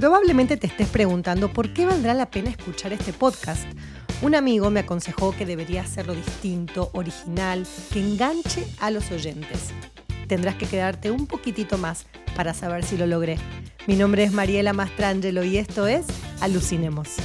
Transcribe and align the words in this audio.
Probablemente 0.00 0.56
te 0.56 0.66
estés 0.66 0.88
preguntando 0.88 1.52
por 1.52 1.74
qué 1.74 1.84
valdrá 1.84 2.14
la 2.14 2.30
pena 2.30 2.48
escuchar 2.48 2.94
este 2.94 3.12
podcast. 3.12 3.66
Un 4.22 4.34
amigo 4.34 4.70
me 4.70 4.80
aconsejó 4.80 5.36
que 5.36 5.44
debería 5.44 5.82
hacerlo 5.82 6.14
distinto, 6.14 6.88
original, 6.94 7.66
que 7.92 8.00
enganche 8.00 8.66
a 8.80 8.90
los 8.90 9.10
oyentes. 9.10 9.72
Tendrás 10.26 10.54
que 10.54 10.64
quedarte 10.64 11.10
un 11.10 11.26
poquitito 11.26 11.76
más 11.76 12.06
para 12.34 12.54
saber 12.54 12.82
si 12.82 12.96
lo 12.96 13.06
logré. 13.06 13.36
Mi 13.86 13.94
nombre 13.94 14.24
es 14.24 14.32
Mariela 14.32 14.72
Mastrangelo 14.72 15.44
y 15.44 15.58
esto 15.58 15.86
es 15.86 16.06
Alucinemos. 16.40 17.16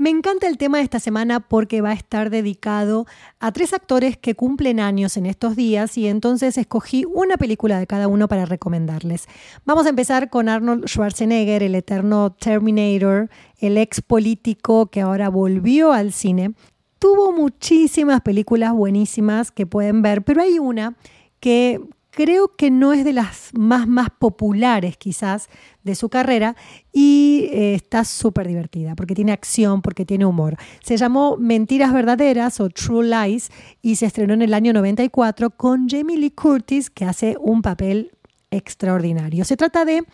Me 0.00 0.08
encanta 0.08 0.48
el 0.48 0.56
tema 0.56 0.78
de 0.78 0.84
esta 0.84 0.98
semana 0.98 1.40
porque 1.40 1.82
va 1.82 1.90
a 1.90 1.92
estar 1.92 2.30
dedicado 2.30 3.04
a 3.38 3.52
tres 3.52 3.74
actores 3.74 4.16
que 4.16 4.34
cumplen 4.34 4.80
años 4.80 5.18
en 5.18 5.26
estos 5.26 5.56
días 5.56 5.98
y 5.98 6.06
entonces 6.08 6.56
escogí 6.56 7.04
una 7.04 7.36
película 7.36 7.78
de 7.78 7.86
cada 7.86 8.08
uno 8.08 8.26
para 8.26 8.46
recomendarles. 8.46 9.26
Vamos 9.66 9.84
a 9.84 9.90
empezar 9.90 10.30
con 10.30 10.48
Arnold 10.48 10.86
Schwarzenegger, 10.86 11.62
el 11.62 11.74
eterno 11.74 12.32
Terminator, 12.32 13.28
el 13.58 13.76
ex 13.76 14.00
político 14.00 14.86
que 14.86 15.02
ahora 15.02 15.28
volvió 15.28 15.92
al 15.92 16.14
cine. 16.14 16.54
Tuvo 16.98 17.34
muchísimas 17.34 18.22
películas 18.22 18.72
buenísimas 18.72 19.52
que 19.52 19.66
pueden 19.66 20.00
ver, 20.00 20.22
pero 20.22 20.40
hay 20.40 20.58
una 20.58 20.96
que 21.40 21.78
creo 22.10 22.56
que 22.56 22.70
no 22.70 22.92
es 22.92 23.04
de 23.04 23.12
las 23.12 23.50
más, 23.54 23.86
más 23.86 24.08
populares 24.10 24.96
quizás 24.96 25.48
de 25.82 25.94
su 25.94 26.08
carrera 26.08 26.56
y 26.92 27.48
eh, 27.50 27.74
está 27.74 28.04
súper 28.04 28.48
divertida 28.48 28.94
porque 28.94 29.14
tiene 29.14 29.32
acción, 29.32 29.82
porque 29.82 30.04
tiene 30.04 30.26
humor. 30.26 30.56
Se 30.82 30.96
llamó 30.96 31.36
Mentiras 31.36 31.92
Verdaderas 31.92 32.60
o 32.60 32.68
True 32.68 33.08
Lies 33.08 33.50
y 33.80 33.96
se 33.96 34.06
estrenó 34.06 34.34
en 34.34 34.42
el 34.42 34.54
año 34.54 34.72
94 34.72 35.50
con 35.50 35.88
Jamie 35.88 36.18
Lee 36.18 36.30
Curtis 36.30 36.90
que 36.90 37.04
hace 37.04 37.36
un 37.40 37.62
papel 37.62 38.12
extraordinario. 38.50 39.44
Se 39.44 39.56
trata 39.56 39.84
de 39.84 40.04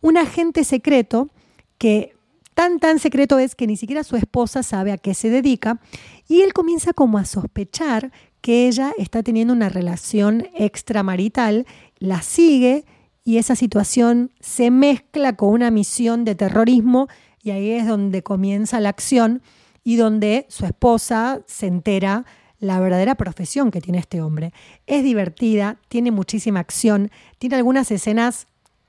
un 0.00 0.16
agente 0.16 0.64
secreto 0.64 1.30
que 1.78 2.14
tan 2.54 2.78
tan 2.78 2.98
secreto 2.98 3.38
es 3.38 3.54
que 3.54 3.66
ni 3.66 3.76
siquiera 3.76 4.04
su 4.04 4.16
esposa 4.16 4.62
sabe 4.62 4.92
a 4.92 4.98
qué 4.98 5.14
se 5.14 5.28
dedica 5.28 5.80
y 6.28 6.42
él 6.42 6.52
comienza 6.52 6.92
como 6.92 7.18
a 7.18 7.24
sospechar 7.24 8.12
que 8.44 8.68
ella 8.68 8.92
está 8.98 9.22
teniendo 9.22 9.54
una 9.54 9.70
relación 9.70 10.48
extramarital, 10.54 11.66
la 11.98 12.20
sigue 12.20 12.84
y 13.24 13.38
esa 13.38 13.56
situación 13.56 14.32
se 14.38 14.70
mezcla 14.70 15.34
con 15.34 15.48
una 15.48 15.70
misión 15.70 16.26
de 16.26 16.34
terrorismo 16.34 17.08
y 17.42 17.52
ahí 17.52 17.70
es 17.70 17.86
donde 17.86 18.22
comienza 18.22 18.80
la 18.80 18.90
acción 18.90 19.40
y 19.82 19.96
donde 19.96 20.44
su 20.50 20.66
esposa 20.66 21.40
se 21.46 21.68
entera 21.68 22.26
la 22.58 22.80
verdadera 22.80 23.14
profesión 23.14 23.70
que 23.70 23.80
tiene 23.80 23.96
este 23.96 24.20
hombre. 24.20 24.52
Es 24.86 25.02
divertida, 25.02 25.78
tiene 25.88 26.10
muchísima 26.10 26.60
acción, 26.60 27.10
tiene 27.38 27.56
algunas 27.56 27.90
escenas 27.90 28.46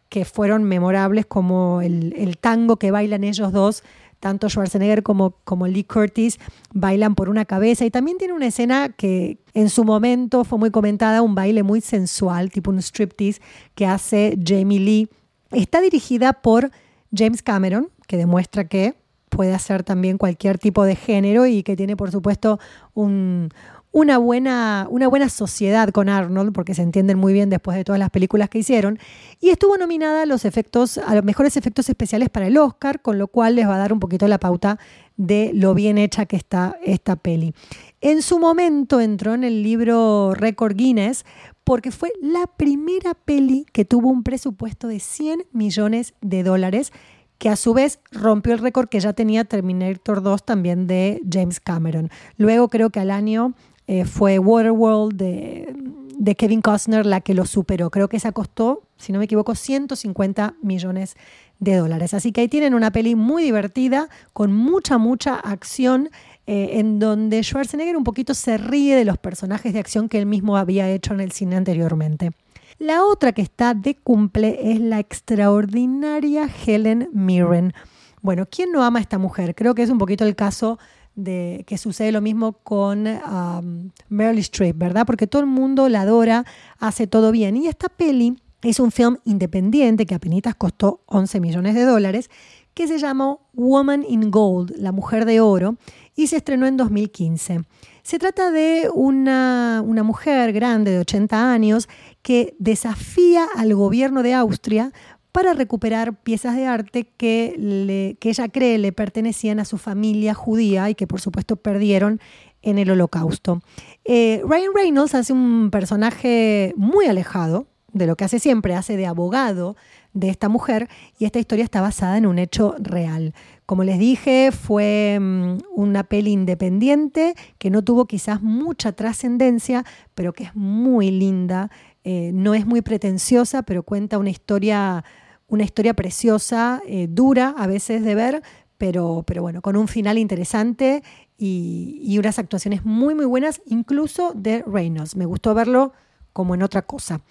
que 0.09 0.25
fueron 0.25 0.65
memorables 0.65 1.25
como 1.25 1.81
el, 1.81 2.13
el 2.17 2.37
tango 2.37 2.75
que 2.75 2.91
bailan 2.91 3.23
ellos 3.23 3.53
dos 3.53 3.83
tanto 4.25 4.49
Schwarzenegger 4.49 5.03
como, 5.03 5.35
como 5.43 5.67
Lee 5.67 5.83
Curtis 5.83 6.39
bailan 6.73 7.13
por 7.13 7.29
una 7.29 7.45
cabeza 7.45 7.85
y 7.85 7.91
también 7.91 8.17
tiene 8.17 8.33
una 8.33 8.47
escena 8.47 8.89
que 8.89 9.37
en 9.53 9.69
su 9.69 9.83
momento 9.83 10.43
fue 10.43 10.57
muy 10.57 10.71
comentada, 10.71 11.21
un 11.21 11.35
baile 11.35 11.61
muy 11.61 11.79
sensual, 11.79 12.49
tipo 12.49 12.71
un 12.71 12.79
striptease 12.79 13.39
que 13.75 13.85
hace 13.85 14.35
Jamie 14.43 14.79
Lee. 14.79 15.09
Está 15.51 15.79
dirigida 15.79 16.33
por 16.33 16.71
James 17.15 17.43
Cameron, 17.43 17.91
que 18.07 18.17
demuestra 18.17 18.67
que 18.67 18.95
puede 19.29 19.53
hacer 19.53 19.83
también 19.83 20.17
cualquier 20.17 20.57
tipo 20.57 20.85
de 20.85 20.95
género 20.95 21.45
y 21.45 21.61
que 21.61 21.75
tiene, 21.75 21.95
por 21.95 22.09
supuesto, 22.09 22.59
un, 22.95 23.49
una 23.95 24.17
buena, 24.17 24.87
una 24.89 25.07
buena 25.07 25.29
sociedad 25.29 25.87
con 25.87 26.09
Arnold, 26.09 26.51
porque 26.51 26.73
se 26.73 26.81
entienden 26.81 27.17
muy 27.17 27.31
bien 27.31 27.49
después 27.49 27.77
de 27.77 27.85
todas 27.85 27.97
las 27.97 28.09
películas 28.09 28.49
que 28.49 28.59
hicieron, 28.59 28.99
y 29.39 29.51
estuvo 29.51 29.77
nominada 29.77 30.23
a 30.23 30.25
los 30.25 30.43
efectos, 30.43 30.97
a 30.97 31.15
los 31.15 31.23
mejores 31.23 31.55
efectos 31.55 31.87
especiales 31.87 32.27
para 32.27 32.47
el 32.47 32.57
Oscar, 32.57 33.01
con 33.01 33.17
lo 33.17 33.29
cual 33.29 33.55
les 33.55 33.65
va 33.65 33.75
a 33.75 33.77
dar 33.77 33.93
un 33.93 34.01
poquito 34.01 34.27
la 34.27 34.37
pauta 34.37 34.79
de 35.15 35.51
lo 35.53 35.73
bien 35.73 35.97
hecha 35.97 36.25
que 36.25 36.35
está 36.35 36.75
esta 36.83 37.15
peli. 37.15 37.53
En 38.01 38.21
su 38.21 38.37
momento 38.37 38.99
entró 38.99 39.33
en 39.33 39.45
el 39.45 39.63
libro 39.63 40.33
Record 40.33 40.75
Guinness 40.75 41.23
porque 41.63 41.91
fue 41.91 42.11
la 42.21 42.47
primera 42.47 43.13
peli 43.13 43.65
que 43.71 43.85
tuvo 43.85 44.09
un 44.09 44.23
presupuesto 44.23 44.89
de 44.89 44.99
100 44.99 45.45
millones 45.53 46.15
de 46.19 46.43
dólares 46.43 46.91
que 47.37 47.47
a 47.47 47.55
su 47.55 47.73
vez 47.73 47.99
rompió 48.11 48.53
el 48.53 48.59
récord 48.59 48.89
que 48.89 48.99
ya 48.99 49.13
tenía 49.13 49.45
Terminator 49.45 50.21
2 50.21 50.45
también 50.45 50.85
de 50.85 51.21
James 51.31 51.61
Cameron. 51.61 52.09
Luego 52.37 52.67
creo 52.67 52.89
que 52.89 52.99
al 52.99 53.11
año 53.11 53.53
eh, 53.87 54.05
fue 54.05 54.39
Waterworld 54.39 55.15
de, 55.15 56.35
Kevin 56.35 56.61
Costner 56.61 57.05
la 57.05 57.21
que 57.21 57.33
lo 57.33 57.45
superó. 57.45 57.89
Creo 57.91 58.09
que 58.09 58.17
esa 58.17 58.31
costó, 58.31 58.83
si 58.97 59.11
no 59.11 59.19
me 59.19 59.25
equivoco, 59.25 59.53
150 59.55 60.55
millones 60.61 61.15
de 61.59 61.75
dólares. 61.75 62.13
Así 62.13 62.31
que 62.31 62.41
ahí 62.41 62.47
tienen 62.47 62.73
una 62.73 62.91
peli 62.91 63.15
muy 63.15 63.43
divertida, 63.43 64.09
con 64.33 64.51
mucha, 64.51 64.97
mucha 64.97 65.35
acción, 65.35 66.09
eh, 66.47 66.79
en 66.79 66.99
donde 66.99 67.43
Schwarzenegger 67.43 67.95
un 67.95 68.03
poquito 68.03 68.33
se 68.33 68.57
ríe 68.57 68.95
de 68.95 69.05
los 69.05 69.17
personajes 69.17 69.73
de 69.73 69.79
acción 69.79 70.09
que 70.09 70.19
él 70.19 70.25
mismo 70.25 70.57
había 70.57 70.89
hecho 70.89 71.13
en 71.13 71.21
el 71.21 71.31
cine 71.31 71.55
anteriormente. 71.55 72.31
La 72.77 73.03
otra 73.05 73.31
que 73.31 73.41
está 73.41 73.73
de 73.73 73.95
cumple 73.95 74.71
es 74.71 74.81
la 74.81 74.99
extraordinaria 74.99 76.49
Helen 76.65 77.09
Mirren. 77.13 77.73
Bueno, 78.21 78.47
¿quién 78.49 78.71
no 78.71 78.83
ama 78.83 78.99
a 78.99 79.01
esta 79.01 79.17
mujer? 79.17 79.55
Creo 79.55 79.75
que 79.75 79.83
es 79.83 79.89
un 79.89 79.97
poquito 79.97 80.25
el 80.25 80.35
caso 80.35 80.77
que 81.15 81.77
sucede 81.77 82.11
lo 82.11 82.21
mismo 82.21 82.53
con 82.53 83.07
um, 83.07 83.91
Meryl 84.09 84.39
Streep, 84.39 84.77
¿verdad? 84.77 85.05
Porque 85.05 85.27
todo 85.27 85.41
el 85.41 85.47
mundo 85.47 85.87
la 85.89 86.01
adora, 86.01 86.45
hace 86.79 87.07
todo 87.07 87.31
bien. 87.31 87.55
Y 87.57 87.67
esta 87.67 87.89
peli 87.89 88.35
es 88.61 88.79
un 88.79 88.91
film 88.91 89.17
independiente 89.25 90.05
que 90.05 90.15
apenas 90.15 90.55
costó 90.55 91.01
11 91.05 91.39
millones 91.39 91.75
de 91.75 91.83
dólares, 91.83 92.29
que 92.73 92.87
se 92.87 92.99
llamó 92.99 93.47
Woman 93.53 94.03
in 94.07 94.31
Gold, 94.31 94.75
la 94.77 94.91
mujer 94.91 95.25
de 95.25 95.39
oro, 95.39 95.77
y 96.15 96.27
se 96.27 96.37
estrenó 96.37 96.65
en 96.67 96.75
2015. 96.75 97.61
Se 98.03 98.19
trata 98.19 98.51
de 98.51 98.89
una, 98.93 99.81
una 99.85 100.03
mujer 100.03 100.51
grande 100.51 100.91
de 100.91 100.99
80 100.99 101.51
años 101.51 101.87
que 102.21 102.55
desafía 102.59 103.47
al 103.55 103.73
gobierno 103.73 104.23
de 104.23 104.33
Austria 104.33 104.91
para 105.35 105.53
recuperar 105.53 106.15
piezas 106.15 106.55
de 106.55 106.65
arte 106.65 107.09
que, 107.17 108.15
que 108.21 108.29
ella 108.29 108.47
cree 108.47 108.77
le 108.77 108.93
pertenecían 108.93 109.59
a 109.59 109.65
su 109.65 109.77
familia 109.77 110.33
judía 110.33 110.89
y 110.89 110.95
que 110.95 111.07
por 111.07 111.19
supuesto 111.19 111.57
perdieron 111.57 112.21
en 112.61 112.77
el 112.77 112.89
holocausto. 112.89 113.61
Eh, 114.05 114.41
Ryan 114.47 114.71
Reynolds 114.73 115.13
hace 115.13 115.33
un 115.33 115.71
personaje 115.71 116.73
muy 116.77 117.07
alejado 117.07 117.67
de 117.91 118.07
lo 118.07 118.15
que 118.15 118.23
hace 118.23 118.39
siempre, 118.39 118.75
hace 118.75 118.95
de 118.95 119.07
abogado 119.07 119.75
de 120.13 120.29
esta 120.29 120.47
mujer 120.47 120.87
y 121.19 121.25
esta 121.25 121.39
historia 121.39 121.65
está 121.65 121.81
basada 121.81 122.17
en 122.17 122.27
un 122.27 122.39
hecho 122.39 122.73
real. 122.79 123.33
Como 123.65 123.83
les 123.83 123.99
dije, 123.99 124.53
fue 124.53 125.17
mm, 125.19 125.57
una 125.75 126.05
peli 126.05 126.31
independiente 126.31 127.35
que 127.57 127.69
no 127.69 127.83
tuvo 127.83 128.05
quizás 128.05 128.41
mucha 128.41 128.93
trascendencia, 128.93 129.83
pero 130.13 130.31
que 130.31 130.45
es 130.45 130.55
muy 130.55 131.11
linda. 131.11 131.71
Eh, 132.05 132.31
no 132.33 132.53
es 132.53 132.65
muy 132.65 132.81
pretenciosa, 132.81 133.63
pero 133.63 133.83
cuenta 133.83 134.17
una 134.17 134.29
historia 134.29 135.03
una 135.47 135.63
historia 135.63 135.93
preciosa, 135.93 136.81
eh, 136.87 137.07
dura 137.09 137.53
a 137.57 137.67
veces 137.67 138.03
de 138.03 138.15
ver, 138.15 138.43
pero, 138.77 139.23
pero 139.25 139.41
bueno, 139.41 139.61
con 139.61 139.77
un 139.77 139.87
final 139.87 140.17
interesante 140.17 141.03
y, 141.37 142.17
unas 142.17 142.39
actuaciones 142.39 142.85
muy, 142.85 143.13
muy 143.15 143.25
buenas, 143.25 143.61
incluso 143.65 144.31
de 144.35 144.63
Reynolds. 144.65 145.15
Me 145.15 145.25
gustó 145.25 145.53
verlo 145.53 145.93
como 146.33 146.55
en 146.55 146.63
otra 146.63 146.81
cosa. 146.81 147.21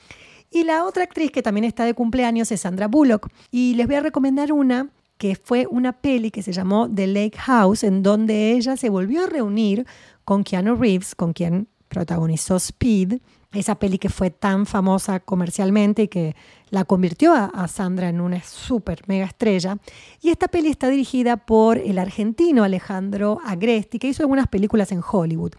Y 0.51 0.65
la 0.65 0.85
otra 0.85 1.05
actriz 1.05 1.31
que 1.31 1.43
también 1.43 1.65
está 1.65 1.85
de 1.85 1.95
cumpleaños 1.95 2.53
es 2.53 2.61
Sandra 2.61 2.87
Bullock. 2.87 3.29
Y 3.51 3.75
les 3.75 3.87
voy 3.87 3.97
a 3.97 4.01
recomendar 4.01 4.53
una 4.53 4.91
que 5.19 5.37
fue 5.37 5.67
una 5.69 5.93
peli 5.93 6.31
que 6.31 6.43
se 6.43 6.53
llamó 6.53 6.89
The 6.93 7.07
Lake 7.07 7.39
House, 7.39 7.85
en 7.85 8.03
donde 8.03 8.53
ella 8.53 8.77
se 8.77 8.89
volvió 8.89 9.25
a 9.25 9.27
reunir 9.27 9.87
con 10.25 10.45
Keanu 10.45 10.77
Reeves, 10.77 11.15
con 11.15 11.33
quien 11.33 11.69
protagonizó 11.89 12.57
Speed, 12.57 13.21
esa 13.55 13.77
peli 13.77 13.99
que 13.99 14.09
fue 14.09 14.31
tan 14.31 14.67
famosa 14.67 15.21
comercialmente 15.21 16.03
y 16.03 16.09
que 16.09 16.37
la 16.71 16.85
convirtió 16.85 17.33
a, 17.33 17.69
Sandra 17.69 18.09
en 18.09 18.21
una 18.21 18.43
súper 18.43 19.03
mega 19.07 19.27
estrella. 19.27 19.79
Y 20.21 20.31
esta 20.31 20.49
peli 20.49 20.69
está 20.69 20.89
dirigida 20.89 21.37
por 21.37 21.79
el 21.79 21.99
argentino 21.99 22.65
Alejandro 22.65 23.39
Agresti, 23.45 23.99
que 23.99 24.09
hizo 24.09 24.23
algunas 24.23 24.49
películas 24.49 24.93
en 24.93 25.01
Hollywood. 25.09 25.53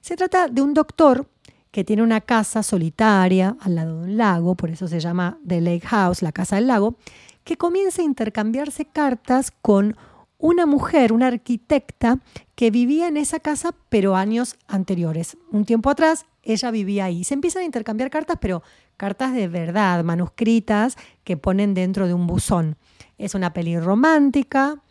Se 0.00 0.16
trata 0.16 0.48
de 0.48 0.62
un 0.62 0.74
doctor 0.74 1.28
que 1.70 1.84
tiene 1.84 2.02
una 2.02 2.20
casa 2.20 2.62
solitaria 2.62 3.56
al 3.60 3.74
lado 3.74 3.98
de 3.98 4.04
un 4.04 4.16
lago, 4.16 4.54
por 4.54 4.70
eso 4.70 4.86
se 4.86 5.00
llama 5.00 5.38
The 5.46 5.60
Lake 5.60 5.86
House, 5.86 6.22
la 6.22 6.32
casa 6.32 6.56
del 6.56 6.66
lago, 6.66 6.96
que 7.44 7.56
comienza 7.56 8.02
a 8.02 8.04
intercambiarse 8.04 8.84
cartas 8.84 9.50
con 9.50 9.96
una 10.38 10.66
mujer, 10.66 11.12
una 11.12 11.28
arquitecta, 11.28 12.18
que 12.56 12.70
vivía 12.70 13.08
en 13.08 13.16
esa 13.16 13.40
casa, 13.40 13.74
pero 13.88 14.16
años 14.16 14.56
anteriores. 14.66 15.36
Un 15.50 15.64
tiempo 15.64 15.88
atrás, 15.88 16.26
ella 16.42 16.70
vivía 16.70 17.06
ahí. 17.06 17.24
Se 17.24 17.34
empiezan 17.34 17.62
a 17.62 17.66
intercambiar 17.66 18.10
cartas, 18.10 18.38
pero 18.40 18.62
cartas 18.96 19.34
de 19.34 19.48
verdad, 19.48 20.02
manuscritas, 20.04 20.96
que 21.24 21.36
ponen 21.36 21.74
dentro 21.74 22.06
de 22.06 22.14
un 22.14 22.26
buzón. 22.26 22.76
Es 23.18 23.34
una 23.34 23.52
peli 23.52 23.78
romántica, 23.78 24.82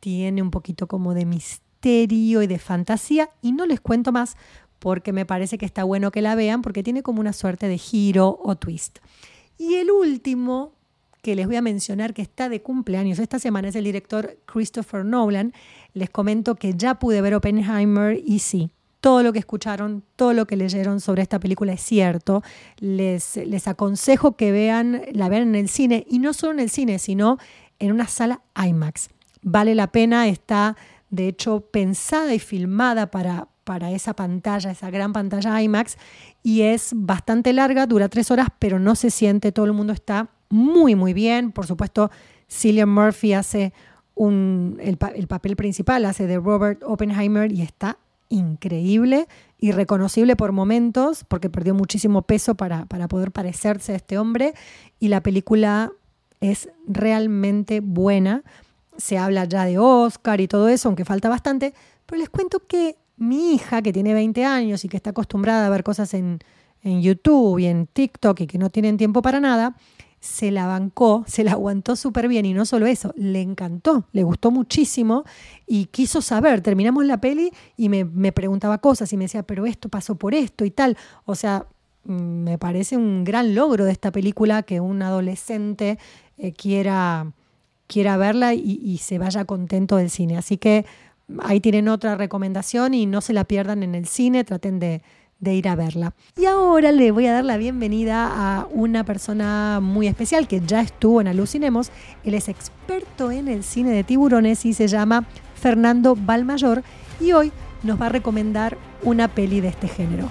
tiene 0.00 0.42
un 0.42 0.50
poquito 0.50 0.86
como 0.86 1.14
de 1.14 1.24
misterio 1.24 2.42
y 2.42 2.46
de 2.46 2.58
fantasía, 2.58 3.30
y 3.42 3.52
no 3.52 3.66
les 3.66 3.80
cuento 3.80 4.12
más 4.12 4.36
porque 4.78 5.12
me 5.12 5.26
parece 5.26 5.58
que 5.58 5.66
está 5.66 5.84
bueno 5.84 6.10
que 6.10 6.22
la 6.22 6.34
vean 6.34 6.62
porque 6.62 6.82
tiene 6.82 7.02
como 7.02 7.20
una 7.20 7.32
suerte 7.32 7.68
de 7.68 7.78
giro 7.78 8.38
o 8.42 8.56
twist. 8.56 8.98
Y 9.58 9.74
el 9.74 9.90
último 9.90 10.72
que 11.22 11.34
les 11.34 11.46
voy 11.46 11.56
a 11.56 11.62
mencionar 11.62 12.14
que 12.14 12.22
está 12.22 12.48
de 12.48 12.62
cumpleaños 12.62 13.18
esta 13.18 13.38
semana 13.38 13.68
es 13.68 13.74
el 13.74 13.84
director 13.84 14.38
Christopher 14.46 15.04
Nolan. 15.04 15.52
Les 15.92 16.10
comento 16.10 16.54
que 16.54 16.74
ya 16.74 17.00
pude 17.00 17.20
ver 17.20 17.34
Oppenheimer 17.34 18.20
y 18.24 18.38
sí, 18.38 18.70
todo 19.06 19.22
lo 19.22 19.32
que 19.32 19.38
escucharon, 19.38 20.02
todo 20.16 20.32
lo 20.32 20.48
que 20.48 20.56
leyeron 20.56 21.00
sobre 21.00 21.22
esta 21.22 21.38
película 21.38 21.72
es 21.72 21.80
cierto. 21.80 22.42
Les, 22.78 23.36
les 23.36 23.68
aconsejo 23.68 24.36
que 24.36 24.50
vean, 24.50 25.02
la 25.12 25.28
vean 25.28 25.44
en 25.44 25.54
el 25.54 25.68
cine 25.68 26.04
y 26.10 26.18
no 26.18 26.32
solo 26.32 26.54
en 26.54 26.58
el 26.58 26.70
cine, 26.70 26.98
sino 26.98 27.38
en 27.78 27.92
una 27.92 28.08
sala 28.08 28.40
IMAX. 28.56 29.10
Vale 29.42 29.76
la 29.76 29.92
pena, 29.92 30.26
está 30.26 30.76
de 31.08 31.28
hecho 31.28 31.60
pensada 31.60 32.34
y 32.34 32.40
filmada 32.40 33.12
para, 33.12 33.46
para 33.62 33.92
esa 33.92 34.16
pantalla, 34.16 34.72
esa 34.72 34.90
gran 34.90 35.12
pantalla 35.12 35.62
IMAX, 35.62 35.98
y 36.42 36.62
es 36.62 36.90
bastante 36.92 37.52
larga, 37.52 37.86
dura 37.86 38.08
tres 38.08 38.32
horas, 38.32 38.48
pero 38.58 38.80
no 38.80 38.96
se 38.96 39.10
siente, 39.10 39.52
todo 39.52 39.66
el 39.66 39.72
mundo 39.72 39.92
está 39.92 40.30
muy, 40.48 40.96
muy 40.96 41.12
bien. 41.12 41.52
Por 41.52 41.68
supuesto, 41.68 42.10
Cillian 42.50 42.88
Murphy 42.88 43.34
hace 43.34 43.72
un, 44.16 44.78
el, 44.80 44.98
el 45.14 45.28
papel 45.28 45.54
principal, 45.54 46.06
hace 46.06 46.26
de 46.26 46.38
Robert 46.40 46.82
Oppenheimer 46.84 47.52
y 47.52 47.62
está 47.62 47.98
increíble 48.28 49.28
y 49.58 49.72
reconocible 49.72 50.36
por 50.36 50.52
momentos, 50.52 51.24
porque 51.24 51.50
perdió 51.50 51.74
muchísimo 51.74 52.22
peso 52.22 52.54
para, 52.54 52.86
para 52.86 53.08
poder 53.08 53.32
parecerse 53.32 53.92
a 53.92 53.96
este 53.96 54.18
hombre, 54.18 54.54
y 55.00 55.08
la 55.08 55.22
película 55.22 55.92
es 56.40 56.68
realmente 56.86 57.80
buena. 57.80 58.42
Se 58.96 59.18
habla 59.18 59.44
ya 59.44 59.64
de 59.64 59.78
Oscar 59.78 60.40
y 60.40 60.48
todo 60.48 60.68
eso, 60.68 60.88
aunque 60.88 61.04
falta 61.04 61.28
bastante, 61.28 61.74
pero 62.06 62.18
les 62.20 62.28
cuento 62.28 62.66
que 62.66 62.96
mi 63.16 63.54
hija, 63.54 63.82
que 63.82 63.92
tiene 63.92 64.14
20 64.14 64.44
años 64.44 64.84
y 64.84 64.88
que 64.88 64.96
está 64.96 65.10
acostumbrada 65.10 65.66
a 65.66 65.70
ver 65.70 65.82
cosas 65.82 66.12
en, 66.14 66.38
en 66.82 67.02
YouTube 67.02 67.58
y 67.58 67.66
en 67.66 67.86
TikTok 67.86 68.40
y 68.40 68.46
que 68.46 68.58
no 68.58 68.70
tienen 68.70 68.96
tiempo 68.96 69.22
para 69.22 69.40
nada, 69.40 69.76
se 70.26 70.50
la 70.50 70.66
bancó, 70.66 71.24
se 71.26 71.44
la 71.44 71.52
aguantó 71.52 71.96
súper 71.96 72.28
bien 72.28 72.44
y 72.44 72.52
no 72.52 72.66
solo 72.66 72.86
eso, 72.86 73.14
le 73.16 73.40
encantó, 73.40 74.06
le 74.12 74.24
gustó 74.24 74.50
muchísimo 74.50 75.24
y 75.66 75.86
quiso 75.86 76.20
saber. 76.20 76.60
Terminamos 76.60 77.06
la 77.06 77.20
peli 77.20 77.52
y 77.76 77.88
me, 77.88 78.32
preguntaba 78.32 78.78
cosas 78.78 79.12
y 79.12 79.16
me 79.16 79.24
decía, 79.24 79.44
pero 79.44 79.66
esto 79.66 79.88
pasó 79.88 80.16
por 80.16 80.34
esto 80.34 80.64
y 80.64 80.70
tal. 80.70 80.96
O 81.24 81.34
sea, 81.34 81.66
mm, 82.04 82.12
me 82.12 82.58
parece 82.58 82.96
un 82.96 83.24
gran 83.24 83.54
logro 83.54 83.84
de 83.84 83.92
esta 83.92 84.10
película 84.10 84.62
que 84.64 84.80
un 84.80 85.00
adolescente 85.02 85.98
eh, 86.38 86.52
quiera, 86.52 87.32
quiera 87.86 88.16
verla 88.16 88.52
y, 88.54 88.80
y 88.82 88.98
se 88.98 89.18
vaya 89.18 89.44
contento 89.44 89.96
del 89.96 90.10
cine. 90.10 90.36
Así 90.36 90.56
que 90.58 90.84
ahí 91.40 91.60
tienen 91.60 91.88
otra 91.88 92.16
recomendación 92.16 92.94
y 92.94 93.06
no 93.06 93.20
se 93.20 93.32
la 93.32 93.44
pierdan 93.44 93.82
en 93.82 93.94
el 93.94 94.06
cine, 94.06 94.44
traten 94.44 94.80
de 94.80 95.02
de 95.38 95.54
ir 95.54 95.68
a 95.68 95.76
verla. 95.76 96.14
Y 96.36 96.46
ahora 96.46 96.92
le 96.92 97.10
voy 97.10 97.26
a 97.26 97.32
dar 97.32 97.44
la 97.44 97.56
bienvenida 97.56 98.26
a 98.26 98.66
una 98.70 99.04
persona 99.04 99.80
muy 99.82 100.06
especial 100.06 100.48
que 100.48 100.60
ya 100.60 100.80
estuvo 100.80 101.20
en 101.20 101.28
Alucinemos. 101.28 101.90
Él 102.24 102.34
es 102.34 102.48
experto 102.48 103.30
en 103.30 103.48
el 103.48 103.62
cine 103.62 103.90
de 103.90 104.04
tiburones 104.04 104.64
y 104.64 104.72
se 104.72 104.88
llama 104.88 105.26
Fernando 105.54 106.16
Balmayor 106.16 106.82
y 107.20 107.32
hoy 107.32 107.52
nos 107.82 108.00
va 108.00 108.06
a 108.06 108.10
recomendar 108.10 108.76
una 109.02 109.28
peli 109.28 109.60
de 109.60 109.68
este 109.68 109.88
género. 109.88 110.30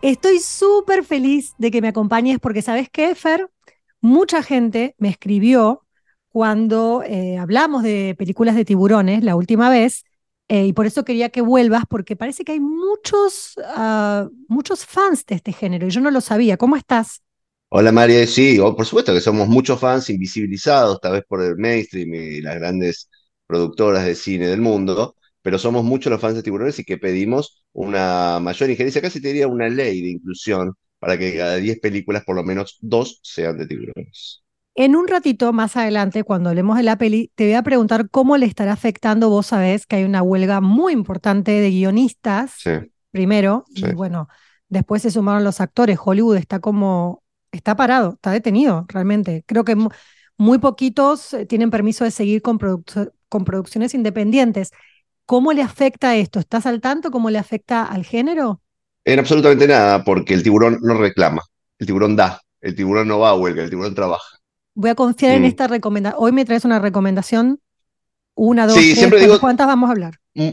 Estoy 0.00 0.38
súper 0.38 1.04
feliz 1.04 1.54
de 1.58 1.70
que 1.70 1.82
me 1.82 1.88
acompañes 1.88 2.38
porque, 2.38 2.62
¿sabes 2.62 2.88
qué, 2.88 3.14
Fer? 3.16 3.50
Mucha 4.00 4.44
gente 4.44 4.94
me 4.98 5.08
escribió 5.08 5.87
cuando 6.30 7.02
eh, 7.04 7.38
hablamos 7.38 7.82
de 7.82 8.14
películas 8.18 8.54
de 8.56 8.64
tiburones 8.64 9.24
la 9.24 9.36
última 9.36 9.70
vez, 9.70 10.04
eh, 10.48 10.66
y 10.66 10.72
por 10.72 10.86
eso 10.86 11.04
quería 11.04 11.28
que 11.28 11.42
vuelvas, 11.42 11.84
porque 11.88 12.16
parece 12.16 12.44
que 12.44 12.52
hay 12.52 12.60
muchos, 12.60 13.54
uh, 13.58 14.30
muchos 14.48 14.86
fans 14.86 15.26
de 15.26 15.34
este 15.34 15.52
género, 15.52 15.86
y 15.86 15.90
yo 15.90 16.00
no 16.00 16.10
lo 16.10 16.20
sabía. 16.22 16.56
¿Cómo 16.56 16.76
estás? 16.76 17.22
Hola 17.70 17.92
María, 17.92 18.26
sí, 18.26 18.58
oh, 18.58 18.74
por 18.74 18.86
supuesto 18.86 19.12
que 19.12 19.20
somos 19.20 19.46
muchos 19.46 19.78
fans 19.78 20.08
invisibilizados, 20.08 21.00
tal 21.00 21.12
vez 21.12 21.24
por 21.28 21.42
el 21.42 21.56
mainstream 21.56 22.14
y 22.14 22.40
las 22.40 22.54
grandes 22.56 23.10
productoras 23.46 24.06
de 24.06 24.14
cine 24.14 24.46
del 24.46 24.62
mundo, 24.62 25.16
pero 25.42 25.58
somos 25.58 25.84
muchos 25.84 26.10
los 26.10 26.20
fans 26.20 26.36
de 26.36 26.42
tiburones 26.42 26.78
y 26.78 26.84
que 26.84 26.96
pedimos 26.98 27.62
una 27.72 28.40
mayor 28.40 28.70
injerencia, 28.70 29.02
casi 29.02 29.20
te 29.20 29.28
diría 29.28 29.48
una 29.48 29.68
ley 29.68 30.00
de 30.00 30.10
inclusión 30.10 30.74
para 30.98 31.18
que 31.18 31.36
cada 31.36 31.56
10 31.56 31.78
películas 31.80 32.24
por 32.24 32.36
lo 32.36 32.42
menos 32.44 32.78
dos 32.80 33.20
sean 33.22 33.58
de 33.58 33.66
tiburones. 33.66 34.42
En 34.80 34.94
un 34.94 35.08
ratito 35.08 35.52
más 35.52 35.76
adelante, 35.76 36.22
cuando 36.22 36.50
hablemos 36.50 36.76
de 36.76 36.84
la 36.84 36.96
peli, 36.96 37.32
te 37.34 37.46
voy 37.46 37.54
a 37.54 37.64
preguntar 37.64 38.08
cómo 38.10 38.36
le 38.36 38.46
estará 38.46 38.70
afectando. 38.70 39.28
Vos 39.28 39.46
sabés 39.46 39.86
que 39.86 39.96
hay 39.96 40.04
una 40.04 40.22
huelga 40.22 40.60
muy 40.60 40.92
importante 40.92 41.50
de 41.50 41.68
guionistas, 41.68 42.54
primero, 43.10 43.64
y 43.74 43.92
bueno, 43.94 44.28
después 44.68 45.02
se 45.02 45.10
sumaron 45.10 45.42
los 45.42 45.60
actores. 45.60 45.98
Hollywood 46.00 46.36
está 46.36 46.60
como, 46.60 47.24
está 47.50 47.74
parado, 47.74 48.12
está 48.12 48.30
detenido 48.30 48.86
realmente. 48.88 49.42
Creo 49.48 49.64
que 49.64 49.76
muy 50.36 50.58
poquitos 50.58 51.34
eh, 51.34 51.44
tienen 51.44 51.70
permiso 51.70 52.04
de 52.04 52.12
seguir 52.12 52.40
con, 52.40 52.60
con 53.28 53.44
producciones 53.44 53.94
independientes. 53.94 54.70
¿Cómo 55.26 55.52
le 55.52 55.62
afecta 55.62 56.14
esto? 56.14 56.38
¿Estás 56.38 56.66
al 56.66 56.80
tanto? 56.80 57.10
¿Cómo 57.10 57.30
le 57.30 57.38
afecta 57.38 57.82
al 57.82 58.04
género? 58.04 58.62
En 59.04 59.18
absolutamente 59.18 59.66
nada, 59.66 60.04
porque 60.04 60.34
el 60.34 60.44
tiburón 60.44 60.78
no 60.82 60.94
reclama, 60.94 61.42
el 61.80 61.86
tiburón 61.88 62.14
da, 62.14 62.40
el 62.60 62.76
tiburón 62.76 63.08
no 63.08 63.18
va 63.18 63.30
a 63.30 63.34
huelga, 63.34 63.64
el 63.64 63.70
tiburón 63.70 63.96
trabaja. 63.96 64.37
Voy 64.78 64.90
a 64.90 64.94
confiar 64.94 65.32
en 65.32 65.42
mm. 65.42 65.46
esta 65.46 65.66
recomendación. 65.66 66.22
Hoy 66.22 66.30
me 66.30 66.44
traes 66.44 66.64
una 66.64 66.78
recomendación, 66.78 67.58
una, 68.36 68.64
dos, 68.64 68.76
sí, 68.76 68.94
siempre 68.94 69.18
digo, 69.18 69.40
¿cuántas 69.40 69.66
vamos 69.66 69.88
a 69.88 69.90
hablar? 69.90 70.14
Mm, 70.34 70.50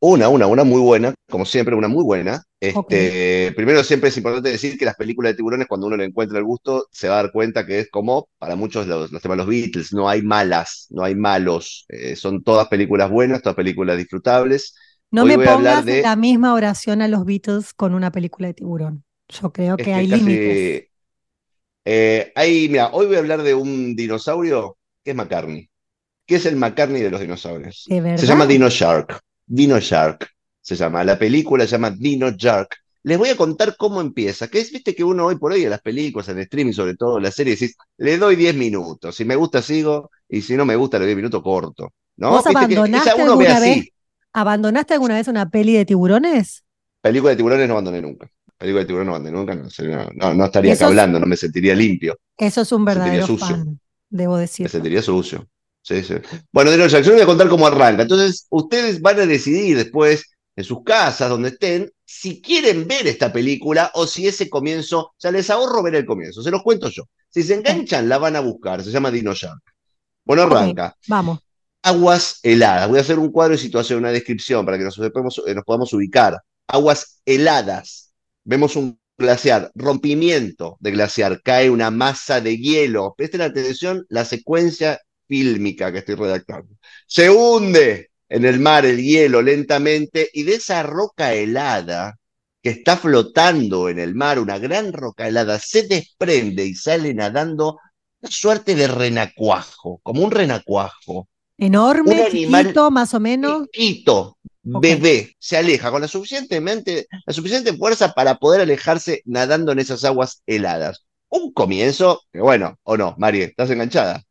una, 0.00 0.28
una, 0.28 0.48
una 0.48 0.64
muy 0.64 0.80
buena, 0.80 1.14
como 1.30 1.44
siempre, 1.44 1.76
una 1.76 1.86
muy 1.86 2.02
buena. 2.02 2.42
Este, 2.58 3.52
Primero, 3.54 3.84
siempre 3.84 4.08
es 4.08 4.16
importante 4.16 4.48
decir 4.48 4.76
que 4.76 4.84
las 4.84 4.96
películas 4.96 5.30
de 5.30 5.36
tiburones, 5.36 5.68
cuando 5.68 5.86
uno 5.86 5.96
le 5.96 6.06
encuentra 6.06 6.38
el 6.38 6.44
gusto, 6.44 6.88
se 6.90 7.08
va 7.08 7.20
a 7.20 7.22
dar 7.22 7.30
cuenta 7.30 7.64
que 7.66 7.78
es 7.78 7.88
como 7.88 8.28
para 8.38 8.56
muchos 8.56 8.88
los, 8.88 9.12
los 9.12 9.22
temas 9.22 9.36
de 9.36 9.44
los 9.44 9.48
Beatles, 9.48 9.92
no 9.92 10.08
hay 10.08 10.22
malas, 10.22 10.88
no 10.90 11.04
hay 11.04 11.14
malos, 11.14 11.86
eh, 11.88 12.16
son 12.16 12.42
todas 12.42 12.66
películas 12.66 13.08
buenas, 13.08 13.42
todas 13.42 13.54
películas 13.54 13.96
disfrutables. 13.96 14.74
No 15.12 15.24
me 15.24 15.38
pongas 15.38 15.84
de... 15.84 16.02
la 16.02 16.16
misma 16.16 16.52
oración 16.52 17.00
a 17.00 17.06
los 17.06 17.24
Beatles 17.24 17.74
con 17.74 17.94
una 17.94 18.10
película 18.10 18.48
de 18.48 18.54
tiburón. 18.54 19.04
Yo 19.28 19.52
creo 19.52 19.76
que, 19.76 19.94
hay 19.94 20.08
límites. 20.08 20.87
Eh, 21.90 22.68
mira, 22.68 22.90
hoy 22.92 23.06
voy 23.06 23.16
a 23.16 23.20
hablar 23.20 23.42
de 23.42 23.54
un 23.54 23.96
dinosaurio 23.96 24.76
que 25.02 25.12
es 25.12 25.16
McCartney. 25.16 25.70
¿Qué 26.26 26.34
es 26.34 26.44
el 26.44 26.56
McCartney 26.56 27.00
de 27.00 27.10
los 27.10 27.18
dinosaurios? 27.18 27.86
se 27.88 28.26
llama 28.26 28.44
Dino 28.44 28.68
Shark. 28.68 29.18
Dino 29.46 29.80
Shark 29.80 30.28
se 30.60 30.76
llama. 30.76 31.02
La 31.02 31.18
película 31.18 31.64
se 31.64 31.70
llama 31.70 31.90
Dino 31.90 32.30
Shark. 32.32 32.76
Les 33.04 33.16
voy 33.16 33.30
a 33.30 33.36
contar 33.38 33.74
cómo 33.78 34.02
empieza. 34.02 34.48
Que 34.48 34.58
es, 34.58 34.70
viste 34.70 34.94
que 34.94 35.02
uno 35.02 35.24
hoy 35.24 35.36
por 35.36 35.52
hoy 35.52 35.64
en 35.64 35.70
las 35.70 35.80
películas, 35.80 36.28
en 36.28 36.38
streaming, 36.40 36.74
sobre 36.74 36.94
todo 36.94 37.18
las 37.18 37.34
series, 37.34 37.58
decís, 37.58 37.76
le 37.96 38.18
doy 38.18 38.36
10 38.36 38.54
minutos. 38.56 39.16
Si 39.16 39.24
me 39.24 39.36
gusta, 39.36 39.62
sigo. 39.62 40.10
Y 40.28 40.42
si 40.42 40.56
no 40.56 40.66
me 40.66 40.76
gusta, 40.76 40.98
le 40.98 41.06
doy 41.06 41.14
10 41.14 41.16
minutos 41.16 41.42
corto. 41.42 41.94
¿no? 42.18 42.32
¿Vos 42.32 42.46
abandonaste, 42.46 43.10
alguna 43.12 43.60
vez, 43.60 43.88
¿Abandonaste 44.34 44.92
alguna 44.92 45.14
vez 45.14 45.26
una 45.28 45.48
peli 45.48 45.72
de 45.72 45.86
tiburones? 45.86 46.64
Película 47.00 47.30
de 47.30 47.36
tiburones 47.36 47.66
no 47.66 47.72
abandoné 47.72 48.02
nunca 48.02 48.30
película 48.58 48.80
de 48.80 48.86
tiburón 48.86 49.06
no 49.06 49.18
nunca, 49.30 49.54
no, 49.54 50.34
no, 50.34 50.44
estaría 50.44 50.74
acá 50.74 50.86
hablando, 50.86 51.20
no 51.20 51.26
me 51.26 51.36
sentiría 51.36 51.74
limpio. 51.74 52.18
Eso 52.36 52.62
es 52.62 52.72
un 52.72 52.84
verdadero 52.84 53.38
fan, 53.38 53.80
debo 54.10 54.36
decir. 54.36 54.64
Me 54.64 54.70
sentiría 54.70 55.00
sucio. 55.00 55.48
Sí, 55.82 56.02
sí. 56.02 56.14
Bueno, 56.52 56.70
de 56.70 56.88
Jackson 56.88 57.14
voy 57.14 57.22
a 57.22 57.26
contar 57.26 57.48
cómo 57.48 57.66
arranca. 57.66 58.02
Entonces, 58.02 58.46
ustedes 58.50 59.00
van 59.00 59.20
a 59.20 59.26
decidir 59.26 59.76
después, 59.76 60.26
en 60.56 60.64
sus 60.64 60.82
casas, 60.82 61.30
donde 61.30 61.50
estén, 61.50 61.90
si 62.04 62.42
quieren 62.42 62.86
ver 62.86 63.06
esta 63.06 63.32
película 63.32 63.90
o 63.94 64.06
si 64.06 64.26
ese 64.26 64.50
comienzo, 64.50 65.14
ya 65.18 65.30
les 65.30 65.48
ahorro 65.50 65.82
ver 65.82 65.94
el 65.94 66.04
comienzo, 66.04 66.42
se 66.42 66.50
los 66.50 66.62
cuento 66.62 66.88
yo. 66.90 67.04
Si 67.30 67.42
se 67.42 67.54
enganchan, 67.54 68.08
la 68.08 68.18
van 68.18 68.36
a 68.36 68.40
buscar, 68.40 68.82
se 68.82 68.90
llama 68.90 69.10
Dino 69.10 69.32
Shark. 69.34 69.62
Bueno, 70.24 70.42
arranca. 70.42 70.94
vamos. 71.06 71.38
Aguas 71.80 72.40
heladas. 72.42 72.88
Voy 72.88 72.98
a 72.98 73.02
hacer 73.02 73.18
un 73.18 73.30
cuadro 73.30 73.52
de 73.52 73.58
situación, 73.58 74.00
una 74.00 74.10
descripción 74.10 74.66
para 74.66 74.76
que 74.76 74.84
nos, 74.84 74.98
eh, 74.98 75.54
nos 75.54 75.64
podamos 75.64 75.92
ubicar. 75.92 76.38
Aguas 76.66 77.20
heladas 77.24 78.07
Vemos 78.48 78.76
un 78.76 78.98
glaciar, 79.18 79.70
rompimiento 79.74 80.78
de 80.80 80.92
glaciar, 80.92 81.42
cae 81.42 81.68
una 81.68 81.90
masa 81.90 82.40
de 82.40 82.56
hielo. 82.56 83.14
Presten 83.14 83.42
atención 83.42 84.06
la 84.08 84.24
secuencia 84.24 85.02
fílmica 85.26 85.92
que 85.92 85.98
estoy 85.98 86.14
redactando. 86.14 86.74
Se 87.06 87.28
hunde 87.28 88.08
en 88.26 88.46
el 88.46 88.58
mar 88.58 88.86
el 88.86 89.02
hielo 89.02 89.42
lentamente 89.42 90.30
y 90.32 90.44
de 90.44 90.54
esa 90.54 90.82
roca 90.82 91.34
helada 91.34 92.16
que 92.62 92.70
está 92.70 92.96
flotando 92.96 93.90
en 93.90 93.98
el 93.98 94.14
mar, 94.14 94.38
una 94.38 94.58
gran 94.58 94.94
roca 94.94 95.28
helada, 95.28 95.58
se 95.58 95.82
desprende 95.82 96.64
y 96.64 96.74
sale 96.74 97.12
nadando 97.12 97.76
una 98.22 98.30
suerte 98.30 98.74
de 98.74 98.86
renacuajo, 98.86 100.00
como 100.02 100.24
un 100.24 100.30
renacuajo. 100.30 101.28
Enorme, 101.58 102.28
chiquito, 102.30 102.90
más 102.90 103.12
o 103.12 103.20
menos. 103.20 103.68
Chiquito, 103.70 104.37
bebé 104.80 105.34
se 105.38 105.56
aleja 105.56 105.90
con 105.90 106.00
la, 106.00 106.08
suficientemente, 106.08 107.06
la 107.26 107.32
suficiente 107.32 107.72
fuerza 107.72 108.12
para 108.12 108.36
poder 108.38 108.60
alejarse 108.60 109.22
nadando 109.24 109.72
en 109.72 109.78
esas 109.78 110.04
aguas 110.04 110.42
heladas. 110.46 111.04
Un 111.28 111.52
comienzo, 111.52 112.22
que 112.32 112.40
bueno, 112.40 112.78
o 112.82 112.96
no, 112.96 113.14
María, 113.18 113.44
¿estás 113.44 113.70
enganchada? 113.70 114.22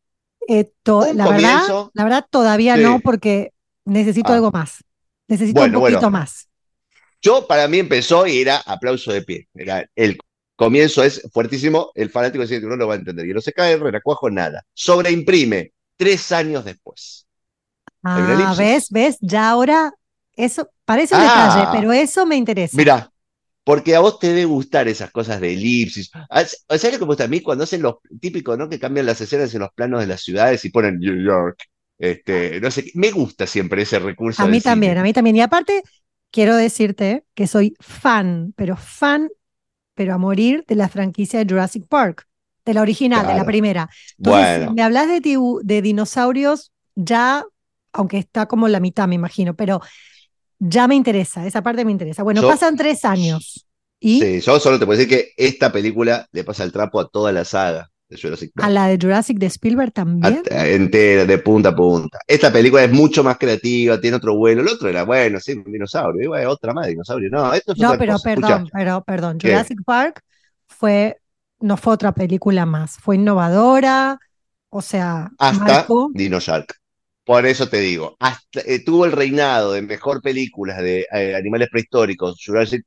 Eh, 0.48 0.72
la, 0.86 1.30
verdad, 1.30 1.90
la 1.94 2.04
verdad, 2.04 2.26
todavía 2.30 2.78
no, 2.78 3.00
porque 3.00 3.52
necesito 3.86 4.32
ah. 4.32 4.36
algo 4.36 4.52
más. 4.52 4.84
Necesito 5.28 5.62
un 5.62 5.72
poquito 5.74 6.10
más. 6.10 6.48
Yo, 7.22 7.48
para 7.48 7.68
mí, 7.68 7.80
empezó 7.80 8.26
y 8.28 8.40
era 8.40 8.58
aplauso 8.58 9.12
de 9.12 9.22
pie. 9.22 9.48
Era 9.54 9.90
el 9.96 10.18
comienzo 10.56 11.04
es 11.04 11.22
fuertísimo, 11.32 11.92
el 11.96 12.10
fanático 12.10 12.46
de 12.46 12.62
no 12.62 12.76
lo 12.76 12.88
va 12.88 12.96
a 12.96 12.98
entender. 12.98 13.28
Y 13.28 13.34
no 13.34 13.42
se 13.42 13.54
cae, 13.54 13.78
renacuajo, 13.78 14.30
nada. 14.30 14.66
Sobreimprime 14.74 15.72
tres 15.96 16.32
años 16.32 16.66
después. 16.66 17.26
Ah, 18.04 18.56
ves, 18.58 18.90
ves, 18.90 19.18
ya 19.22 19.50
ahora, 19.50 19.94
eso 20.38 20.70
parece 20.86 21.16
un 21.16 21.22
detalle, 21.22 21.64
ah. 21.66 21.72
pero 21.74 21.92
eso 21.92 22.26
me 22.26 22.36
interesa. 22.36 22.78
Mira, 22.78 23.12
porque 23.68 23.96
a 23.96 24.00
vos 24.00 24.18
te 24.18 24.28
debe 24.28 24.46
gustar 24.46 24.88
esas 24.88 25.12
cosas 25.12 25.42
de 25.42 25.54
elipsis. 25.54 26.10
¿Sabes 26.30 26.84
lo 26.84 26.92
que 26.92 27.00
me 27.00 27.06
gusta 27.06 27.26
a 27.26 27.28
mí? 27.28 27.42
Cuando 27.42 27.66
hacen 27.66 27.82
los 27.82 27.96
típicos, 28.22 28.58
¿no? 28.58 28.70
Que 28.70 28.80
cambian 28.80 29.06
las 29.06 29.20
escenas 29.20 29.54
en 29.54 29.60
los 29.60 29.72
planos 29.74 30.00
de 30.00 30.08
las 30.08 30.22
ciudades 30.22 30.64
y 30.64 30.70
ponen 30.70 31.00
New 31.00 31.22
York. 31.22 31.58
Este, 31.98 32.62
no 32.62 32.72
sé, 32.72 32.92
me 32.94 33.12
gusta 33.12 33.46
siempre 33.46 33.82
ese 33.82 34.00
recurso. 34.00 34.44
A 34.44 34.48
mí 34.48 34.62
también, 34.62 34.98
a 34.98 35.04
mí 35.04 35.12
también. 35.12 35.36
Y 35.36 35.42
aparte, 35.42 35.84
quiero 36.32 36.56
decirte 36.56 37.26
que 37.34 37.46
soy 37.48 37.76
fan, 37.80 38.54
pero 38.56 38.78
fan, 38.78 39.28
pero 39.96 40.14
a 40.14 40.18
morir 40.18 40.64
de 40.68 40.76
la 40.76 40.88
franquicia 40.88 41.44
de 41.44 41.54
Jurassic 41.54 41.88
Park, 41.88 42.26
de 42.64 42.74
la 42.74 42.82
original, 42.82 43.28
de 43.28 43.34
la 43.34 43.44
primera. 43.44 43.90
Entonces, 44.18 44.58
bueno. 44.60 44.74
me 44.76 44.84
hablas 44.84 45.08
de, 45.08 45.20
de 45.64 45.82
dinosaurios, 45.82 46.72
ya, 46.96 47.44
aunque 47.92 48.20
está 48.20 48.46
como 48.46 48.68
la 48.68 48.80
mitad, 48.80 49.08
me 49.08 49.16
imagino, 49.16 49.56
pero 49.56 49.82
ya 50.60 50.88
me 50.88 50.96
interesa, 50.96 51.46
esa 51.46 51.62
parte 51.62 51.86
me 51.86 51.92
interesa. 51.92 52.24
Bueno, 52.24 52.42
pasan 52.42 52.76
tres 52.76 53.06
años. 53.06 53.66
¿Y? 54.00 54.22
Sí, 54.22 54.42
yo 54.42 54.60
solo 54.60 54.80
te 54.80 54.86
puedo 54.86 54.98
decir 54.98 55.10
que 55.10 55.32
esta 55.38 55.72
película 55.72 56.28
le 56.32 56.44
pasa 56.44 56.64
el 56.64 56.72
trapo 56.72 57.00
a 57.00 57.08
toda 57.08 57.32
la 57.32 57.46
saga 57.46 57.90
de 58.10 58.18
Jurassic 58.20 58.52
Park. 58.54 58.68
¿A 58.68 58.70
la 58.70 58.88
de 58.88 58.98
Jurassic 59.02 59.38
de 59.38 59.48
Spielberg 59.48 59.92
también? 59.92 60.44
entera, 60.50 61.26
de 61.26 61.38
punta 61.40 61.70
a 61.70 61.76
punta. 61.76 62.20
Esta 62.26 62.52
película 62.52 62.84
es 62.84 62.92
mucho 62.92 63.24
más 63.24 63.38
creativa, 63.38 64.00
tiene 64.00 64.18
otro 64.18 64.36
vuelo. 64.36 64.62
El 64.62 64.68
otro 64.68 64.88
era, 64.88 65.04
bueno, 65.04 65.40
sí, 65.40 65.54
un 65.54 65.72
dinosaurio. 65.72 66.32
otra 66.50 66.74
más 66.74 66.88
dinosaurio. 66.88 67.30
No, 67.30 67.54
esto 67.54 67.74
es 67.74 67.80
No, 67.80 67.98
pero 67.98 68.18
perdón, 68.24 68.70
pero 68.72 69.04
perdón. 69.04 69.40
Jurassic 69.42 69.84
Park 69.84 70.22
fue, 70.68 71.18
no 71.60 71.78
fue 71.78 71.94
otra 71.94 72.14
película 72.14 72.66
más. 72.66 72.98
Fue 72.98 73.16
innovadora, 73.16 74.20
o 74.70 74.82
sea. 74.82 75.30
Hasta 75.38 75.88
Dino 76.14 76.40
Shark. 76.40 76.76
Por 77.28 77.46
eso 77.46 77.68
te 77.68 77.82
digo, 77.82 78.16
hasta, 78.22 78.62
eh, 78.62 78.82
tuvo 78.86 79.04
el 79.04 79.12
reinado 79.12 79.74
de 79.74 79.82
mejor 79.82 80.22
películas 80.22 80.78
de 80.78 81.06
eh, 81.12 81.36
animales 81.36 81.68
prehistóricos, 81.70 82.42
Jurassic, 82.44 82.86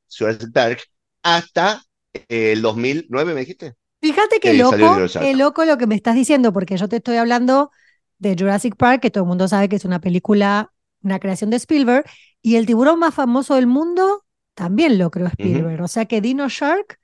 Park, 0.51 0.81
hasta 1.21 1.83
eh, 2.11 2.53
el 2.53 2.63
2009, 2.63 3.35
¿me 3.35 3.41
dijiste? 3.41 3.75
Fíjate 4.01 4.39
qué 4.39 4.55
loco, 4.55 4.97
qué 5.19 5.35
loco 5.35 5.63
lo 5.63 5.77
que 5.77 5.85
me 5.85 5.93
estás 5.93 6.15
diciendo, 6.15 6.51
porque 6.51 6.75
yo 6.75 6.89
te 6.89 6.95
estoy 6.95 7.17
hablando 7.17 7.69
de 8.17 8.35
Jurassic 8.35 8.75
Park, 8.77 9.03
que 9.03 9.11
todo 9.11 9.25
el 9.25 9.27
mundo 9.27 9.47
sabe 9.47 9.69
que 9.69 9.75
es 9.75 9.85
una 9.85 10.01
película, 10.01 10.73
una 11.03 11.19
creación 11.19 11.51
de 11.51 11.57
Spielberg, 11.57 12.05
y 12.41 12.55
el 12.55 12.65
tiburón 12.65 12.97
más 12.97 13.13
famoso 13.13 13.53
del 13.53 13.67
mundo 13.67 14.25
también 14.55 14.97
lo 14.97 15.11
creó 15.11 15.27
Spielberg. 15.27 15.83
O 15.83 15.87
sea 15.87 16.05
que 16.05 16.19
Dino 16.19 16.49
Shark, 16.49 16.99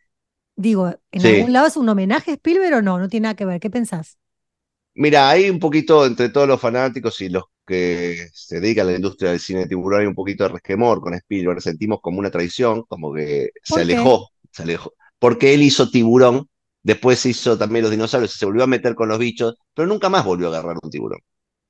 digo, 0.56 0.92
¿en 1.12 1.24
algún 1.24 1.54
lado 1.54 1.68
es 1.68 1.78
un 1.78 1.88
homenaje 1.88 2.32
a 2.32 2.34
Spielberg 2.34 2.78
o 2.78 2.82
no? 2.82 2.98
No 2.98 3.10
tiene 3.10 3.26
nada 3.26 3.36
que 3.36 3.46
ver. 3.46 3.60
¿Qué 3.60 3.70
pensás? 3.70 4.18
Mira, 4.98 5.30
hay 5.30 5.50
un 5.50 5.60
poquito 5.60 6.06
entre 6.08 6.30
todos 6.30 6.48
los 6.48 6.60
fanáticos 6.60 7.22
y 7.22 7.30
los 7.30 7.44
que 7.68 8.30
se 8.34 8.60
dedican 8.60 8.88
a 8.88 8.92
la 8.92 8.96
industria 8.96 9.30
del 9.30 9.40
cine 9.40 9.60
de 9.62 9.68
tiburón, 9.68 10.02
hay 10.02 10.08
un 10.08 10.16
poquito 10.16 10.44
de 10.46 10.50
resquemor 10.50 11.02
con 11.02 11.14
Spielberg. 11.14 11.62
Sentimos 11.62 12.00
como 12.02 12.18
una 12.18 12.32
traición, 12.32 12.84
como 12.88 13.14
que 13.14 13.52
se 13.64 13.82
alejó, 13.82 14.30
se 14.52 14.64
alejó. 14.64 14.94
Porque 15.20 15.54
él 15.54 15.62
hizo 15.62 15.92
tiburón, 15.92 16.50
después 16.82 17.24
hizo 17.28 17.58
también 17.60 17.84
los 17.84 17.92
dinosaurios, 17.92 18.32
se 18.32 18.46
volvió 18.48 18.64
a 18.64 18.68
meter 18.68 18.96
con 18.96 19.10
los 19.10 19.20
bichos, 19.20 19.56
pero 19.76 19.88
nunca 19.88 20.10
más 20.10 20.26
volvió 20.26 20.48
a 20.48 20.50
agarrar 20.50 20.78
un 20.82 20.90
tiburón. 20.90 21.20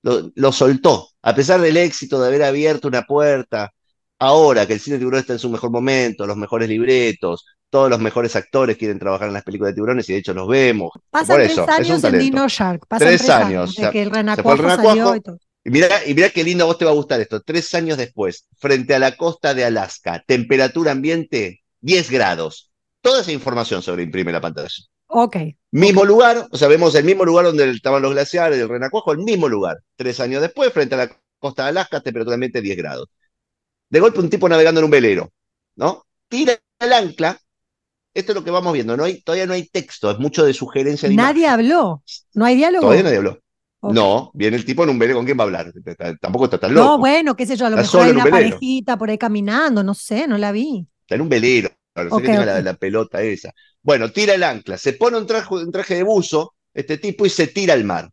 Lo, 0.03 0.31
lo 0.36 0.51
soltó, 0.53 1.10
a 1.22 1.36
pesar 1.36 1.60
del 1.60 1.75
éxito 1.75 2.22
de 2.22 2.27
haber 2.27 2.43
abierto 2.43 2.88
una 2.88 3.01
puerta. 3.03 3.74
Ahora 4.19 4.65
que 4.65 4.74
el 4.74 4.79
cine 4.79 4.96
de 4.96 5.00
tiburón 5.00 5.19
está 5.19 5.34
en 5.34 5.39
su 5.39 5.50
mejor 5.50 5.72
momento, 5.72 6.25
los 6.25 6.38
mejores 6.38 6.69
libretos, 6.69 7.46
todos 7.69 7.89
los 7.89 8.00
mejores 8.00 8.36
actores 8.36 8.77
quieren 8.77 9.00
trabajar 9.00 9.27
en 9.27 9.33
las 9.33 9.43
películas 9.43 9.71
de 9.71 9.75
tiburones 9.75 10.09
y 10.09 10.13
de 10.13 10.19
hecho 10.19 10.33
los 10.33 10.47
vemos. 10.47 10.91
Pasan 11.09 11.38
tres 11.38 11.57
años 11.57 12.03
en 12.03 12.19
Dino 12.19 12.47
Shark. 12.47 12.88
Pasan 12.88 13.07
tres, 13.07 13.29
años. 13.29 13.75
De 13.75 13.89
que 13.91 14.01
el 14.03 14.12
renacuajo, 14.12 14.63
salió 14.63 15.15
y 15.15 15.21
todo. 15.21 15.39
Y 15.63 15.69
mira, 15.69 16.05
y 16.05 16.13
mira 16.13 16.29
qué 16.29 16.43
lindo 16.43 16.63
a 16.63 16.67
vos 16.67 16.77
te 16.77 16.86
va 16.86 16.91
a 16.91 16.95
gustar 16.95 17.19
esto. 17.19 17.41
Tres 17.41 17.74
años 17.74 17.97
después, 17.97 18.47
frente 18.57 18.95
a 18.95 19.00
la 19.00 19.17
costa 19.17 19.53
de 19.53 19.65
Alaska, 19.65 20.24
temperatura 20.25 20.91
ambiente 20.93 21.63
10 21.81 22.09
grados. 22.09 22.71
Toda 23.01 23.21
esa 23.21 23.33
información 23.33 23.81
sobre 23.81 24.03
imprime 24.03 24.31
la 24.31 24.39
pantalla. 24.39 24.69
Ok. 25.07 25.38
Mismo 25.71 26.05
lugar, 26.05 26.47
o 26.51 26.57
sea, 26.57 26.67
vemos 26.67 26.95
el 26.95 27.03
mismo 27.03 27.25
lugar 27.25 27.45
donde 27.45 27.69
estaban 27.69 28.01
los 28.01 28.13
glaciares, 28.13 28.59
el 28.59 28.69
renacuajo, 28.69 29.12
el 29.12 29.19
mismo 29.19 29.50
lugar. 29.50 29.79
Tres 29.95 30.19
años 30.19 30.41
después, 30.41 30.71
frente 30.71 30.95
a 30.95 31.00
la 31.00 31.12
costa 31.38 31.63
de 31.63 31.69
Alaska, 31.69 32.00
temperatura 32.00 32.36
ambiente 32.36 32.62
10 32.62 32.77
grados. 32.77 33.09
De 33.89 34.00
golpe 34.00 34.19
un 34.19 34.29
tipo 34.29 34.47
navegando 34.47 34.79
en 34.79 34.86
un 34.86 34.91
velero, 34.91 35.31
¿no? 35.75 36.05
Tira 36.29 36.57
el 36.79 36.93
ancla 36.93 37.39
esto 38.17 38.31
es 38.31 38.36
lo 38.36 38.43
que 38.43 38.51
vamos 38.51 38.74
viendo. 38.74 38.97
No 38.97 39.03
hay, 39.03 39.21
todavía 39.21 39.45
no 39.45 39.53
hay 39.53 39.67
texto, 39.67 40.09
es 40.09 40.17
mucho 40.17 40.43
de 40.43 40.53
sugerencia. 40.53 41.07
nadie 41.09 41.47
habló. 41.47 42.03
No 42.33 42.45
hay 42.45 42.55
diálogo. 42.55 42.81
Todavía 42.81 43.03
nadie 43.03 43.17
habló. 43.17 43.39
No, 43.83 44.31
viene 44.33 44.57
el 44.57 44.65
tipo 44.65 44.83
en 44.83 44.89
un 44.89 44.97
velero, 44.97 45.19
¿con 45.19 45.25
quién 45.25 45.38
va 45.38 45.43
a 45.43 45.45
hablar? 45.45 45.71
Tampoco 46.19 46.45
está 46.45 46.57
tan 46.57 46.74
loco. 46.74 46.88
No, 46.88 46.97
bueno, 46.97 47.36
qué 47.36 47.45
sé 47.45 47.55
yo, 47.55 47.67
a 47.67 47.69
lo 47.69 47.77
mejor 47.77 48.01
hay 48.01 48.12
una 48.12 48.25
parejita 48.25 48.97
por 48.97 49.09
ahí 49.09 49.19
caminando, 49.19 49.83
no 49.83 49.93
sé, 49.93 50.27
no 50.27 50.38
la 50.38 50.51
vi. 50.51 50.86
Está 51.01 51.15
en 51.15 51.21
un 51.21 51.29
velero, 51.29 51.69
no 51.95 52.17
sé 52.17 52.21
que 52.24 52.27
tenga 52.27 52.62
la, 52.62 52.74
pelota 52.74 53.21
esa. 53.21 53.53
Bueno, 53.83 54.12
tira 54.12 54.33
el 54.33 54.43
ancla, 54.43 54.77
se 54.79 54.93
pone 54.93 55.17
un 55.17 55.27
traje, 55.27 55.53
un 55.53 55.71
traje 55.71 55.95
de 55.95 56.03
buzo, 56.03 56.55
este 56.74 56.97
tipo, 56.97 57.25
y 57.25 57.29
se 57.29 57.47
tira 57.47 57.75
al 57.75 57.83
mar. 57.83 58.09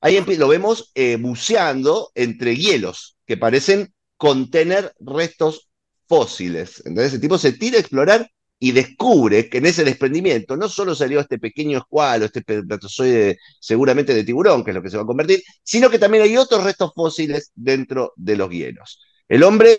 Ahí 0.00 0.24
lo 0.36 0.48
vemos 0.48 0.92
eh, 0.94 1.16
buceando 1.16 2.12
entre 2.14 2.56
hielos 2.56 3.16
que 3.26 3.36
parecen 3.36 3.92
contener 4.16 4.94
restos 5.00 5.68
fósiles. 6.06 6.82
Entonces, 6.86 7.14
ese 7.14 7.20
tipo 7.20 7.36
se 7.36 7.52
tira 7.52 7.76
a 7.76 7.80
explorar 7.80 8.30
y 8.62 8.70
descubre 8.70 9.48
que 9.48 9.58
en 9.58 9.66
ese 9.66 9.82
desprendimiento 9.82 10.56
no 10.56 10.68
solo 10.68 10.94
salió 10.94 11.18
este 11.18 11.36
pequeño 11.36 11.78
escualo, 11.78 12.26
este 12.26 12.38
espermatozoide 12.38 13.40
seguramente 13.58 14.14
de 14.14 14.22
tiburón, 14.22 14.62
que 14.62 14.70
es 14.70 14.74
lo 14.76 14.80
que 14.80 14.88
se 14.88 14.96
va 14.96 15.02
a 15.02 15.06
convertir, 15.06 15.42
sino 15.64 15.90
que 15.90 15.98
también 15.98 16.22
hay 16.22 16.36
otros 16.36 16.62
restos 16.62 16.92
fósiles 16.94 17.50
dentro 17.56 18.12
de 18.14 18.36
los 18.36 18.48
hielos. 18.50 19.00
El 19.28 19.42
hombre 19.42 19.76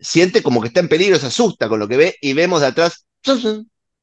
siente 0.00 0.42
como 0.42 0.62
que 0.62 0.68
está 0.68 0.80
en 0.80 0.88
peligro, 0.88 1.18
se 1.18 1.26
asusta 1.26 1.68
con 1.68 1.78
lo 1.78 1.86
que 1.86 1.98
ve 1.98 2.16
y 2.22 2.32
vemos 2.32 2.62
de 2.62 2.68
atrás, 2.68 3.04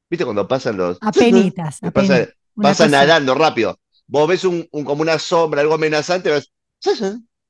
¿viste 0.08 0.24
cuando 0.24 0.46
pasan 0.46 0.76
los... 0.76 0.96
Apenitas, 1.00 1.80
pasa, 1.92 2.28
pasa 2.54 2.86
nadando 2.86 3.34
rápido. 3.34 3.80
Vos 4.06 4.28
ves 4.28 4.44
un, 4.44 4.62
como 4.84 5.02
una 5.02 5.18
sombra, 5.18 5.60
algo 5.60 5.74
amenazante, 5.74 6.30
ves, 6.30 6.52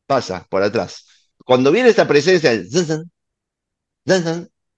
pasa 0.07 0.47
por 0.49 0.63
atrás. 0.63 1.05
Cuando 1.45 1.71
viene 1.73 1.91
esta 1.91 2.09
presencia, 2.09 2.55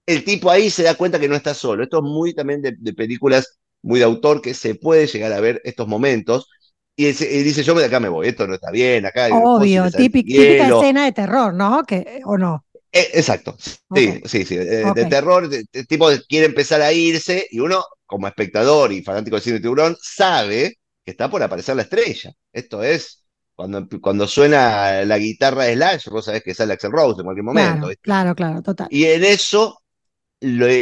el 0.05 0.23
tipo 0.23 0.49
ahí 0.49 0.69
se 0.69 0.83
da 0.83 0.95
cuenta 0.95 1.19
que 1.19 1.29
no 1.29 1.35
está 1.35 1.53
solo. 1.53 1.83
Esto 1.83 1.97
es 1.97 2.03
muy 2.03 2.33
también 2.33 2.61
de, 2.61 2.93
películas 2.93 3.57
muy 3.81 3.99
de 3.99 4.05
autor 4.05 4.41
que 4.41 4.53
se 4.53 4.75
puede 4.75 5.07
llegar 5.07 5.33
a 5.33 5.41
ver 5.41 5.61
estos 5.63 5.87
momentos. 5.87 6.49
Y, 6.95 7.05
dice, 7.07 7.63
yo 7.63 7.73
de 7.73 7.85
acá 7.85 7.99
me 7.99 8.09
voy, 8.09 8.27
esto 8.27 8.45
no 8.45 8.53
está 8.53 8.69
bien, 8.69 9.05
acá... 9.05 9.27
Obvio, 9.31 9.89
típica, 9.89 10.67
escena 10.67 11.05
de 11.05 11.11
terror, 11.11 11.53
¿no? 11.53 11.83
Que, 11.83 12.21
¿O 12.25 12.37
no? 12.37 12.65
Eh, 12.91 13.09
exacto, 13.15 13.55
sí, 13.57 14.21
sí, 14.25 14.45
sí, 14.45 14.55
de, 14.55 15.07
terror, 15.09 15.49
el 15.51 15.87
tipo 15.87 16.09
quiere 16.29 16.45
empezar 16.45 16.79
a 16.83 16.93
irse 16.93 17.47
y 17.49 17.59
uno, 17.59 17.83
como 18.05 18.27
espectador 18.27 18.91
y 18.91 19.01
fanático 19.01 19.35
del 19.35 19.43
cine 19.43 19.55
de 19.55 19.61
tiburón, 19.61 19.97
sabe 19.99 20.77
que 21.03 21.11
está 21.11 21.27
por 21.27 21.41
aparecer 21.41 21.75
la 21.75 21.81
estrella. 21.81 22.31
Esto 22.51 22.83
es, 22.83 23.23
cuando, 23.55 23.87
cuando 23.99 24.27
suena 24.27 25.03
la 25.05 25.17
guitarra 25.17 25.63
de 25.63 25.73
Slash, 25.73 26.09
vos 26.09 26.25
sabés 26.25 26.43
que 26.43 26.53
sale 26.53 26.73
Axel 26.73 26.91
Rose 26.91 27.21
en 27.21 27.25
cualquier 27.25 27.43
momento. 27.43 27.89
claro, 28.01 28.35
claro, 28.35 28.61
total. 28.61 28.87
Y 28.91 29.05
en 29.05 29.23
eso 29.23 29.82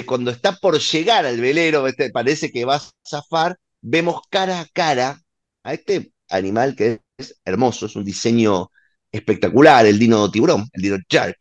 cuando 0.06 0.32
está 0.32 0.56
por 0.56 0.80
llegar 0.80 1.26
al 1.26 1.40
velero, 1.40 1.88
este, 1.88 2.10
parece 2.10 2.52
que 2.52 2.66
va 2.66 2.76
a 2.76 2.84
zafar, 3.08 3.58
vemos 3.82 4.22
cara 4.30 4.62
a 4.62 4.68
cara 4.74 5.22
a 5.64 5.74
este 5.74 6.12
animal 6.30 6.76
que 6.76 7.02
es 7.18 7.40
hermoso, 7.46 7.86
es 7.86 7.96
un 7.96 8.04
diseño 8.04 8.72
espectacular, 9.12 9.86
el 9.86 10.00
dino 10.00 10.32
tiburón, 10.32 10.68
el 10.74 10.82
dino 10.82 10.98
shark, 11.10 11.38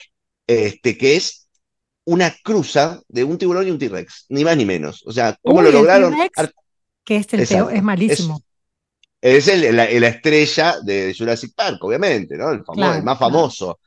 este, 0.47 0.99
que 0.99 1.17
es 1.17 1.49
una 2.05 2.35
cruza 2.43 3.01
de 3.09 3.25
un 3.25 3.39
tiburón 3.39 3.69
y 3.69 3.71
un 3.71 3.79
T-Rex, 3.79 4.27
ni 4.31 4.45
más 4.45 4.57
ni 4.57 4.65
menos. 4.65 5.03
O 5.07 5.13
sea, 5.13 5.37
¿cómo 5.43 5.63
lo 5.63 5.71
lograron? 5.71 6.15
Que 7.05 7.17
es, 7.17 7.33
el 7.33 7.41
es 7.41 7.83
malísimo. 7.83 8.43
Es, 9.21 9.47
la, 9.47 9.85
estrella 9.85 10.77
de 10.83 11.15
Jurassic 11.17 11.55
Park, 11.55 11.79
obviamente, 11.83 12.37
¿no? 12.37 12.51
El, 12.51 12.63
más 13.03 13.19
famoso. 13.19 13.79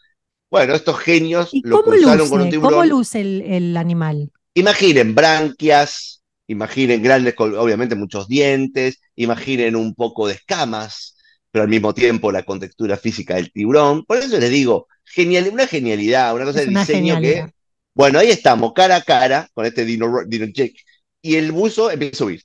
Bueno, 0.53 0.75
estos 0.75 0.99
genios 0.99 1.49
lo 1.63 1.81
cruzaron 1.81 2.29
con 2.29 2.41
un 2.41 2.49
tiburón. 2.51 2.73
¿Cómo 2.73 2.85
luce 2.85 3.21
el, 3.21 3.75
animal? 3.75 4.29
Imaginen 4.53 5.15
branquias, 5.15 6.21
imaginen 6.45 7.01
grandes, 7.01 7.33
obviamente 7.39 7.95
muchos 7.95 8.27
dientes, 8.27 9.01
imaginen 9.15 9.75
un 9.75 9.95
poco 9.95 10.27
de 10.27 10.35
escamas, 10.35 11.17
pero 11.49 11.63
al 11.63 11.69
mismo 11.69 11.95
tiempo 11.95 12.31
la 12.31 12.43
contextura 12.43 12.97
física 12.97 13.33
del 13.33 13.51
tiburón. 13.51 14.05
Por 14.05 14.17
eso 14.17 14.37
les 14.37 14.51
digo, 14.51 14.87
genial, 15.03 15.49
una 15.51 15.65
genialidad, 15.65 16.35
una 16.35 16.45
cosa 16.45 16.59
de 16.59 16.67
diseño 16.67 17.19
que. 17.19 17.47
Bueno, 17.95 18.19
ahí 18.19 18.29
estamos, 18.29 18.73
cara 18.73 18.97
a 18.97 19.01
cara, 19.01 19.49
con 19.55 19.65
este 19.65 19.85
Dino, 19.85 20.19
Dino 20.27 20.45
Jack, 20.53 20.73
y 21.19 21.35
el 21.35 21.51
buzo 21.51 21.89
empieza 21.89 22.13
a 22.13 22.17
subir. 22.19 22.43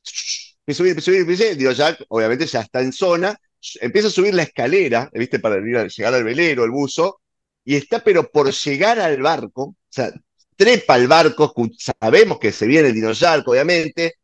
Empieza 0.67 0.73
a 0.73 0.75
subir, 0.77 0.91
empieza 0.93 1.03
a 1.03 1.05
subir, 1.05 1.21
empieza 1.21 1.45
a 1.45 1.47
subir. 1.49 1.59
Dino 1.59 1.73
Jack, 1.73 2.05
obviamente, 2.09 2.47
ya 2.47 2.63
está 2.63 2.81
en 2.81 2.95
zona, 2.95 3.39
empieza 3.83 4.09
a 4.09 4.11
subir 4.11 4.33
la 4.33 4.45
escalera, 4.45 5.11
¿viste? 5.13 5.39
Para 5.41 5.61
llegar 5.61 6.15
al 6.15 6.25
velero, 6.25 6.65
el 6.65 6.71
buzo, 6.71 7.21
y 7.69 7.77
está, 7.77 8.03
pero 8.03 8.31
por 8.31 8.51
llegar 8.51 8.99
al 8.99 9.21
barco, 9.21 9.63
o 9.63 9.77
sea, 9.91 10.11
trepa 10.57 10.95
al 10.95 11.07
barco, 11.07 11.53
sabemos 11.77 12.39
que 12.39 12.51
se 12.51 12.67
viene 12.67 12.89
el 12.89 12.95
dinosaurio, 12.95 13.45
obviamente, 13.47 14.15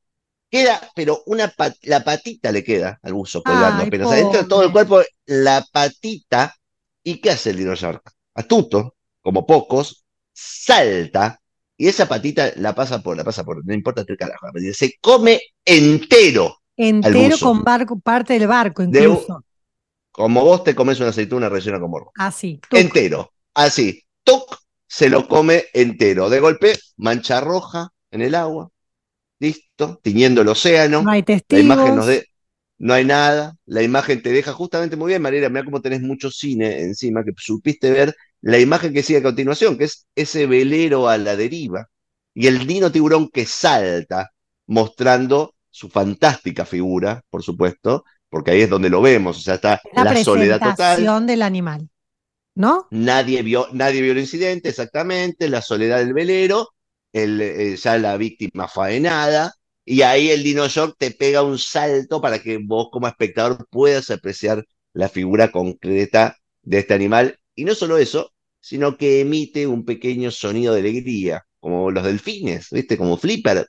queda, 0.48 0.80
pero 0.94 1.22
una 1.26 1.52
la 1.82 2.02
patita 2.02 2.50
le 2.50 2.64
queda 2.64 2.98
al 3.02 3.12
buzo 3.12 3.42
colgando 3.42 3.84
apenas. 3.84 4.10
Adentro 4.10 4.44
de 4.44 4.48
todo 4.48 4.62
el 4.62 4.72
cuerpo, 4.72 5.02
la 5.26 5.62
patita. 5.70 6.54
¿Y 7.02 7.20
qué 7.20 7.32
hace 7.32 7.50
el 7.50 7.58
dinosaurio? 7.58 8.00
Astuto, 8.34 8.94
como 9.20 9.44
pocos, 9.44 10.06
salta 10.32 11.38
y 11.76 11.88
esa 11.88 12.08
patita 12.08 12.50
la 12.56 12.74
pasa 12.74 13.02
por, 13.02 13.14
la 13.14 13.24
pasa 13.24 13.44
por, 13.44 13.62
no 13.62 13.74
importa 13.74 14.06
qué 14.06 14.16
carajo, 14.16 14.46
se 14.72 14.94
come 15.02 15.38
entero. 15.66 16.62
Entero 16.78 17.36
con 17.38 17.62
barco, 17.62 18.00
parte 18.00 18.38
del 18.38 18.48
barco, 18.48 18.82
incluso. 18.82 19.44
como 20.12 20.42
vos 20.42 20.64
te 20.64 20.74
comes 20.74 20.98
una 20.98 21.10
aceituna 21.10 21.50
rellena 21.50 21.78
con 21.78 21.90
morro. 21.90 22.10
Así. 22.14 22.58
Entero. 22.70 23.33
Así. 23.54 24.02
Toc, 24.22 24.58
se 24.86 25.08
lo 25.08 25.28
come 25.28 25.64
entero. 25.72 26.28
De 26.30 26.40
golpe, 26.40 26.74
mancha 26.96 27.40
roja 27.40 27.90
en 28.10 28.22
el 28.22 28.34
agua, 28.34 28.70
listo, 29.38 30.00
tiñendo 30.02 30.42
el 30.42 30.48
océano. 30.48 31.02
No 31.02 31.10
hay 31.10 31.22
testigos. 31.22 31.64
La 31.64 31.74
imagen 31.74 31.96
nos 31.96 32.06
de, 32.06 32.26
no 32.78 32.94
hay 32.94 33.04
nada, 33.04 33.56
la 33.66 33.82
imagen 33.82 34.22
te 34.22 34.30
deja 34.30 34.52
justamente 34.52 34.96
muy 34.96 35.08
bien, 35.08 35.22
Mariela, 35.22 35.48
mira 35.48 35.64
cómo 35.64 35.80
tenés 35.80 36.02
mucho 36.02 36.30
cine 36.30 36.80
encima, 36.80 37.24
que 37.24 37.32
supiste 37.36 37.90
ver 37.90 38.14
la 38.40 38.58
imagen 38.58 38.92
que 38.92 39.02
sigue 39.02 39.20
a 39.20 39.22
continuación, 39.22 39.78
que 39.78 39.84
es 39.84 40.06
ese 40.14 40.46
velero 40.46 41.08
a 41.08 41.16
la 41.16 41.36
deriva, 41.36 41.88
y 42.34 42.46
el 42.46 42.66
dino 42.66 42.90
tiburón 42.92 43.28
que 43.30 43.46
salta, 43.46 44.32
mostrando 44.66 45.54
su 45.70 45.88
fantástica 45.88 46.64
figura, 46.64 47.22
por 47.30 47.42
supuesto, 47.42 48.04
porque 48.28 48.50
ahí 48.50 48.62
es 48.62 48.70
donde 48.70 48.90
lo 48.90 49.00
vemos, 49.00 49.38
o 49.38 49.40
sea, 49.40 49.54
está 49.54 49.80
la, 49.94 50.22
soledad 50.22 50.60
total. 50.60 51.26
del 51.26 51.42
animal, 51.42 51.88
¿no? 52.54 52.86
Nadie 52.90 53.42
vio, 53.42 53.68
nadie 53.72 54.02
vio 54.02 54.12
el 54.12 54.18
incidente, 54.18 54.68
exactamente, 54.68 55.48
la 55.48 55.62
soledad 55.62 55.98
del 55.98 56.14
velero, 56.14 56.70
el, 57.12 57.40
eh, 57.40 57.76
ya 57.76 57.98
la 57.98 58.16
víctima 58.16 58.68
faenada, 58.68 59.54
y 59.84 60.02
ahí 60.02 60.30
el 60.30 60.42
dinosaur 60.42 60.94
te 60.96 61.10
pega 61.10 61.42
un 61.42 61.58
salto 61.58 62.20
para 62.20 62.38
que 62.38 62.58
vos 62.58 62.88
como 62.90 63.06
espectador 63.06 63.66
puedas 63.70 64.10
apreciar 64.10 64.64
la 64.92 65.08
figura 65.08 65.50
concreta 65.52 66.36
de 66.62 66.78
este 66.78 66.94
animal. 66.94 67.38
Y 67.54 67.64
no 67.64 67.74
solo 67.74 67.98
eso, 67.98 68.32
sino 68.60 68.96
que 68.96 69.20
emite 69.20 69.66
un 69.66 69.84
pequeño 69.84 70.30
sonido 70.30 70.72
de 70.72 70.80
alegría, 70.80 71.44
como 71.60 71.90
los 71.90 72.02
delfines, 72.02 72.68
¿viste? 72.70 72.96
Como 72.96 73.18
flipper. 73.18 73.68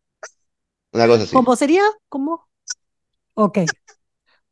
Una 0.93 1.07
cosa 1.07 1.23
así. 1.23 1.33
¿Cómo 1.33 1.55
sería? 1.55 1.83
¿Cómo? 2.07 2.47
Ok. 3.33 3.59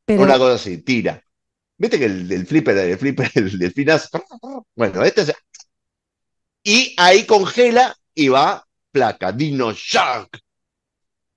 Una 0.08 0.38
cosa 0.38 0.56
así, 0.56 0.80
tira. 0.80 1.24
¿Viste 1.78 2.00
que 2.00 2.06
el, 2.06 2.46
flipper, 2.46 2.78
el 2.78 2.98
flipper, 2.98 3.32
el 3.36 3.58
delfinazo? 3.58 4.24
Bueno, 4.76 5.04
este 5.04 5.22
es... 5.22 5.34
Y 6.64 6.94
ahí 6.98 7.26
congela 7.26 7.96
y 8.16 8.30
va 8.30 8.66
placa, 8.92 9.32
Dino 9.32 9.74
Shark. 9.74 10.40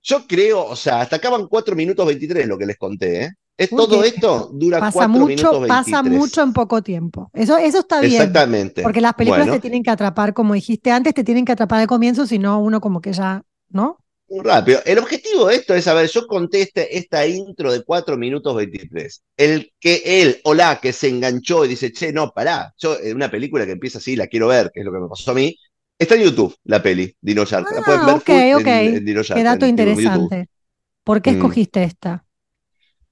Yo 0.03 0.25
creo, 0.25 0.63
o 0.65 0.75
sea, 0.75 1.01
hasta 1.01 1.17
acaban 1.17 1.47
4 1.47 1.75
minutos 1.75 2.05
23 2.05 2.47
lo 2.47 2.57
que 2.57 2.65
les 2.65 2.77
conté, 2.77 3.23
¿eh? 3.23 3.31
Es, 3.57 3.71
todo 3.71 4.03
esto 4.03 4.51
dura 4.53 4.79
pasa 4.79 4.99
4 4.99 5.09
mucho, 5.09 5.25
minutos 5.25 5.61
23. 5.61 5.67
Pasa 5.67 6.03
mucho 6.03 6.43
en 6.43 6.53
poco 6.53 6.83
tiempo. 6.83 7.31
Eso, 7.33 7.57
eso 7.57 7.79
está 7.79 7.99
bien. 8.01 8.13
Exactamente. 8.13 8.83
Porque 8.83 9.01
las 9.01 9.15
películas 9.15 9.49
te 9.49 9.59
tienen 9.59 9.81
que 9.81 9.89
atrapar, 9.89 10.35
como 10.35 10.53
dijiste 10.53 10.91
antes, 10.91 11.15
te 11.15 11.23
tienen 11.23 11.43
que 11.43 11.53
atrapar 11.53 11.81
al 11.81 11.87
comienzo, 11.87 12.27
si 12.27 12.37
no, 12.37 12.59
uno 12.59 12.79
como 12.79 13.01
que 13.01 13.13
ya, 13.13 13.43
¿no? 13.69 13.97
Muy 14.29 14.43
rápido. 14.43 14.81
El 14.85 14.99
objetivo 14.99 15.47
de 15.47 15.55
esto 15.55 15.73
es, 15.73 15.87
a 15.87 15.93
ver, 15.93 16.09
yo 16.09 16.27
conté 16.27 16.61
este, 16.61 16.97
esta 16.97 17.25
intro 17.25 17.71
de 17.71 17.83
4 17.83 18.17
minutos 18.17 18.55
23. 18.55 19.23
El 19.37 19.71
que 19.79 20.01
él 20.05 20.41
o 20.43 20.53
la 20.53 20.79
que 20.81 20.91
se 20.91 21.07
enganchó 21.07 21.63
y 21.63 21.69
dice, 21.69 21.91
che, 21.93 22.11
no, 22.11 22.31
pará, 22.31 22.73
yo 22.77 22.97
en 22.99 23.15
una 23.15 23.31
película 23.31 23.65
que 23.65 23.71
empieza 23.71 23.99
así, 23.99 24.15
la 24.15 24.27
quiero 24.27 24.47
ver, 24.47 24.69
que 24.73 24.81
es 24.81 24.85
lo 24.85 24.91
que 24.91 24.99
me 24.99 25.07
pasó 25.07 25.31
a 25.31 25.35
mí, 25.35 25.55
Está 25.99 26.15
en 26.15 26.21
YouTube 26.21 26.55
la 26.65 26.81
peli, 26.81 27.15
Dino 27.19 27.43
Shark. 27.43 27.71
la 27.73 27.81
pueden 27.81 28.01
ah, 28.01 28.05
ver 28.05 28.15
ok, 28.15 28.61
ok. 28.61 29.33
Qué 29.35 29.43
dato 29.43 29.65
interesante. 29.65 30.47
¿Por 31.03 31.21
qué 31.21 31.31
mm. 31.31 31.35
escogiste 31.35 31.83
esta? 31.83 32.23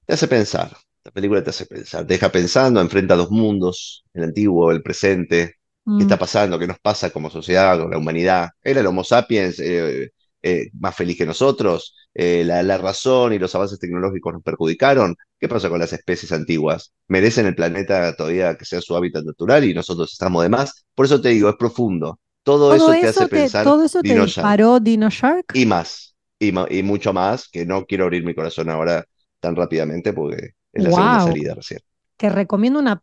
Te 0.04 0.14
hace 0.14 0.28
pensar. 0.28 0.76
La 1.02 1.10
película 1.10 1.42
te 1.42 1.50
hace 1.50 1.66
pensar. 1.66 2.06
Te 2.06 2.14
deja 2.14 2.30
pensando, 2.30 2.80
enfrenta 2.80 3.16
dos 3.16 3.30
mundos, 3.30 4.04
el 4.14 4.24
antiguo, 4.24 4.70
el 4.70 4.82
presente. 4.82 5.56
¿Qué 5.84 5.90
mm. 5.90 6.00
está 6.00 6.16
pasando? 6.16 6.58
¿Qué 6.58 6.66
nos 6.66 6.78
pasa 6.78 7.10
como 7.10 7.28
sociedad, 7.28 7.78
con 7.78 7.90
la 7.90 7.98
humanidad? 7.98 8.50
¿Era 8.62 8.80
el 8.80 8.86
Homo 8.86 9.02
sapiens 9.02 9.58
eh, 9.58 10.12
eh, 10.48 10.70
más 10.78 10.94
feliz 10.94 11.18
que 11.18 11.26
nosotros? 11.26 11.96
Eh, 12.14 12.44
la, 12.44 12.62
la, 12.62 12.78
razón 12.78 13.32
y 13.32 13.38
los 13.38 13.52
avances 13.54 13.80
tecnológicos 13.80 14.32
nos 14.32 14.42
perjudicaron? 14.42 15.16
¿Qué 15.40 15.48
pasa 15.48 15.68
con 15.68 15.80
las 15.80 15.92
especies 15.92 16.30
antiguas? 16.30 16.92
¿Merecen 17.08 17.46
el 17.46 17.56
planeta 17.56 18.14
todavía 18.14 18.56
que 18.56 18.64
sea 18.64 18.80
su 18.80 18.94
hábitat 18.94 19.24
natural 19.24 19.64
y 19.64 19.74
nosotros 19.74 20.12
estamos 20.12 20.44
de 20.44 20.48
más? 20.48 20.86
Por 20.94 21.06
eso 21.06 21.20
te 21.20 21.30
digo, 21.30 21.48
es 21.48 21.56
profundo. 21.56 22.20
Todo, 22.44 22.72
eso 22.74 22.92
te 22.92 23.08
hace 23.08 23.26
pensar. 23.26 23.64
Todo 23.64 23.84
eso 23.84 24.00
te 24.02 24.20
disparó 24.20 24.78
Dino 24.78 25.10
Shark. 25.10 25.46
Y 25.52 25.66
más, 25.66 26.14
y, 26.38 26.54
y, 26.70 26.82
mucho 26.84 27.12
más, 27.12 27.48
que 27.48 27.66
no 27.66 27.84
quiero 27.84 28.04
abrir 28.04 28.24
mi 28.24 28.34
corazón 28.34 28.70
ahora 28.70 29.04
tan 29.40 29.56
rápidamente 29.56 30.12
porque 30.12 30.50
es 30.72 30.84
la 30.84 30.90
segunda 30.90 31.20
salida 31.22 31.54
recién. 31.54 31.80
Te 32.16 32.30
recomiendo 32.30 32.78
una. 32.78 33.02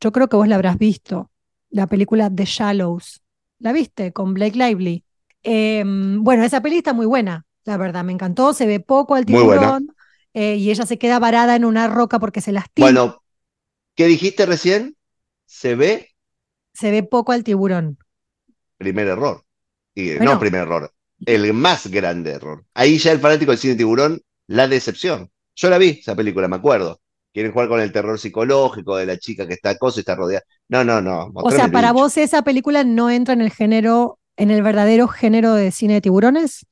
yo 0.00 0.10
creo 0.10 0.28
que 0.28 0.36
vos 0.36 0.48
la 0.48 0.56
habrás 0.56 0.76
visto, 0.76 1.30
la 1.70 1.86
película 1.86 2.28
The 2.34 2.46
Shallows. 2.46 3.22
¿La 3.60 3.72
viste? 3.72 4.12
Con 4.12 4.34
Blake 4.34 4.58
Lively. 4.58 5.04
Em, 5.44 6.22
bueno, 6.24 6.42
esa 6.44 6.60
peli 6.60 6.78
está 6.78 6.92
muy 6.92 7.06
buena, 7.06 7.46
la 7.64 7.76
verdad, 7.76 8.04
me 8.04 8.12
encantó. 8.12 8.52
Se 8.52 8.66
ve 8.66 8.80
poco 8.80 9.14
al 9.14 9.24
tiburón 9.24 9.94
eh, 10.32 10.56
y 10.56 10.70
ella 10.70 10.86
se 10.86 10.98
queda 10.98 11.18
varada 11.18 11.54
en 11.54 11.64
una 11.64 11.86
roca 11.86 12.18
porque 12.18 12.40
se 12.40 12.52
lastima. 12.52 12.86
Bueno, 12.86 13.22
¿qué 13.94 14.06
dijiste 14.06 14.46
recién? 14.46 14.96
¿Se 15.46 15.76
ve? 15.76 16.10
Se 16.72 16.90
ve 16.90 17.02
poco 17.04 17.32
al 17.32 17.44
tiburón 17.44 17.98
primer 18.84 19.08
error. 19.08 19.42
Y, 19.94 20.10
No 20.20 20.38
primer 20.38 20.62
error, 20.62 20.92
el 21.24 21.52
más 21.52 21.86
grande 21.86 22.32
error. 22.32 22.64
Ahí 22.74 22.98
ya 22.98 23.12
el 23.12 23.20
fanático 23.20 23.52
del 23.52 23.58
cine 23.58 23.76
tiburón, 23.76 24.20
la 24.46 24.66
decepción. 24.68 25.30
Yo 25.54 25.70
la 25.70 25.78
vi, 25.78 26.00
esa 26.00 26.16
película, 26.16 26.48
me 26.48 26.56
acuerdo. 26.56 27.00
Quieren 27.32 27.52
jugar 27.52 27.68
con 27.68 27.80
el 27.80 27.92
terror 27.92 28.18
psicológico 28.18 28.96
de 28.96 29.06
la 29.06 29.18
chica 29.18 29.46
que 29.46 29.54
está 29.54 29.70
acoso 29.70 29.98
y 29.98 30.00
está 30.00 30.14
rodeada. 30.14 30.44
No, 30.68 30.84
no, 30.84 31.00
no. 31.00 31.30
O 31.34 31.50
sea, 31.50 31.68
para 31.68 31.92
vos 31.92 32.16
esa 32.16 32.42
película 32.42 32.84
no 32.84 33.10
entra 33.10 33.34
en 33.34 33.40
el 33.40 33.50
género, 33.50 34.18
en 34.36 34.50
el 34.50 34.62
verdadero 34.62 35.08
género 35.08 35.54
de 35.54 35.70
cine 35.70 35.94
de 35.94 36.00
tiburones. 36.00 36.66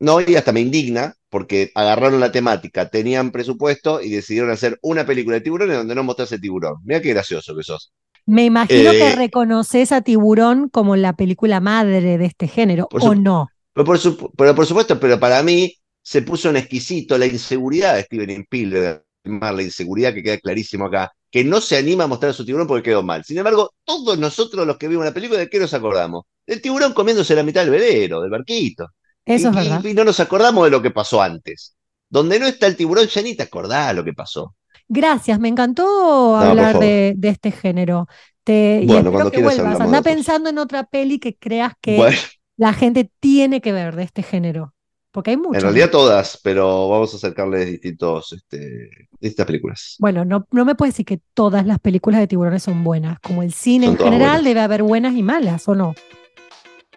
No, 0.00 0.20
y 0.20 0.36
hasta 0.36 0.52
me 0.52 0.60
indigna 0.60 1.14
porque 1.30 1.70
agarraron 1.74 2.20
la 2.20 2.32
temática, 2.32 2.88
tenían 2.90 3.30
presupuesto 3.30 4.00
y 4.00 4.10
decidieron 4.10 4.50
hacer 4.50 4.78
una 4.82 5.06
película 5.06 5.36
de 5.36 5.40
tiburones 5.40 5.76
donde 5.76 5.94
no 5.94 6.04
mostrase 6.04 6.38
tiburón. 6.38 6.76
Mira 6.84 7.00
qué 7.00 7.10
gracioso 7.10 7.56
que 7.56 7.62
sos. 7.62 7.92
Me 8.26 8.44
imagino 8.44 8.90
que 8.92 9.08
eh, 9.08 9.16
reconoces 9.16 9.92
a 9.92 10.00
Tiburón 10.00 10.68
como 10.70 10.96
la 10.96 11.14
película 11.14 11.60
madre 11.60 12.16
de 12.16 12.24
este 12.24 12.48
género, 12.48 12.88
¿o 12.90 13.14
no? 13.14 13.48
Pero 13.74 13.84
por, 13.84 13.98
supuesto, 13.98 14.98
pero 14.98 15.18
para 15.18 15.42
mí 15.42 15.74
se 16.02 16.22
puso 16.22 16.48
en 16.48 16.56
exquisito 16.56 17.18
la 17.18 17.26
inseguridad 17.26 17.96
de 17.96 18.02
Steven 18.02 18.30
Spielberg, 18.42 19.04
la 19.24 19.62
inseguridad 19.62 20.14
que 20.14 20.22
queda 20.22 20.38
clarísimo 20.38 20.86
acá, 20.86 21.12
que 21.34 21.42
no 21.42 21.60
se 21.60 21.76
anima 21.76 22.04
a 22.04 22.06
mostrar 22.06 22.30
a 22.30 22.32
su 22.32 22.44
tiburón 22.44 22.68
porque 22.68 22.90
quedó 22.90 23.02
mal. 23.02 23.24
Sin 23.24 23.36
embargo, 23.36 23.74
todos 23.82 24.16
nosotros 24.16 24.64
los 24.64 24.76
que 24.76 24.86
vimos 24.86 25.04
la 25.04 25.12
película, 25.12 25.40
¿de 25.40 25.50
qué 25.50 25.58
nos 25.58 25.74
acordamos? 25.74 26.26
Del 26.46 26.62
tiburón 26.62 26.92
comiéndose 26.92 27.34
la 27.34 27.42
mitad 27.42 27.62
del 27.62 27.70
velero, 27.70 28.20
del 28.20 28.30
barquito. 28.30 28.86
Eso 29.24 29.48
es 29.48 29.54
verdad. 29.56 29.84
Y, 29.84 29.94
no 29.94 30.04
nos 30.04 30.20
acordamos 30.20 30.64
de 30.64 30.70
lo 30.70 30.80
que 30.80 30.92
pasó 30.92 31.20
antes. 31.20 31.74
Donde 32.08 32.38
no 32.38 32.46
está 32.46 32.68
el 32.68 32.76
tiburón, 32.76 33.08
ya 33.08 33.20
ni 33.20 33.34
te 33.34 33.42
acordás 33.42 33.96
lo 33.96 34.04
que 34.04 34.12
pasó. 34.12 34.54
Gracias, 34.86 35.40
me 35.40 35.48
encantó 35.48 36.36
hablar 36.36 36.78
de, 36.78 37.16
este 37.20 37.50
género. 37.50 38.06
Te, 38.44 38.84
bueno, 38.86 39.10
cuando 39.10 39.32
que 39.32 39.42
vuelvas. 39.42 39.80
Anda 39.80 40.02
pensando 40.02 40.50
en 40.50 40.58
otra 40.58 40.84
peli 40.84 41.18
que 41.18 41.34
creas 41.34 41.72
que 41.80 42.16
la 42.56 42.72
gente 42.72 43.10
tiene 43.18 43.60
que 43.60 43.72
ver 43.72 43.96
de 43.96 44.04
este 44.04 44.22
género. 44.22 44.73
Porque 45.14 45.30
hay 45.30 45.36
muchas. 45.36 45.62
En 45.62 45.68
realidad 45.68 45.92
todas, 45.92 46.40
pero 46.42 46.88
vamos 46.88 47.14
a 47.14 47.18
acercarles 47.18 47.68
distintos, 47.68 48.32
este, 48.32 49.08
distintas 49.20 49.46
películas. 49.46 49.94
Bueno, 50.00 50.24
no, 50.24 50.44
no 50.50 50.64
me 50.64 50.74
puedes 50.74 50.94
decir 50.94 51.06
que 51.06 51.20
todas 51.34 51.64
las 51.64 51.78
películas 51.78 52.18
de 52.18 52.26
tiburones 52.26 52.64
son 52.64 52.82
buenas. 52.82 53.20
Como 53.20 53.44
el 53.44 53.52
cine 53.52 53.86
en 53.86 53.96
general 53.96 54.42
debe 54.42 54.58
haber 54.58 54.82
buenas 54.82 55.14
y 55.14 55.22
malas, 55.22 55.68
¿o 55.68 55.76
no? 55.76 55.94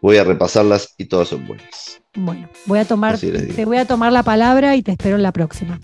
Voy 0.02 0.18
a 0.18 0.24
repasarlas 0.24 0.96
y 0.98 1.06
todas 1.06 1.28
son 1.28 1.46
buenas. 1.46 2.02
Bueno, 2.16 2.50
voy 2.66 2.80
a 2.80 2.86
tomar, 2.86 3.20
te 3.20 3.66
voy 3.66 3.78
a 3.78 3.86
tomar 3.86 4.12
la 4.12 4.24
palabra 4.24 4.76
y 4.76 4.82
te 4.82 4.94
espero 4.94 5.16
en 5.16 5.22
la 5.22 5.32
próxima. 5.32 5.80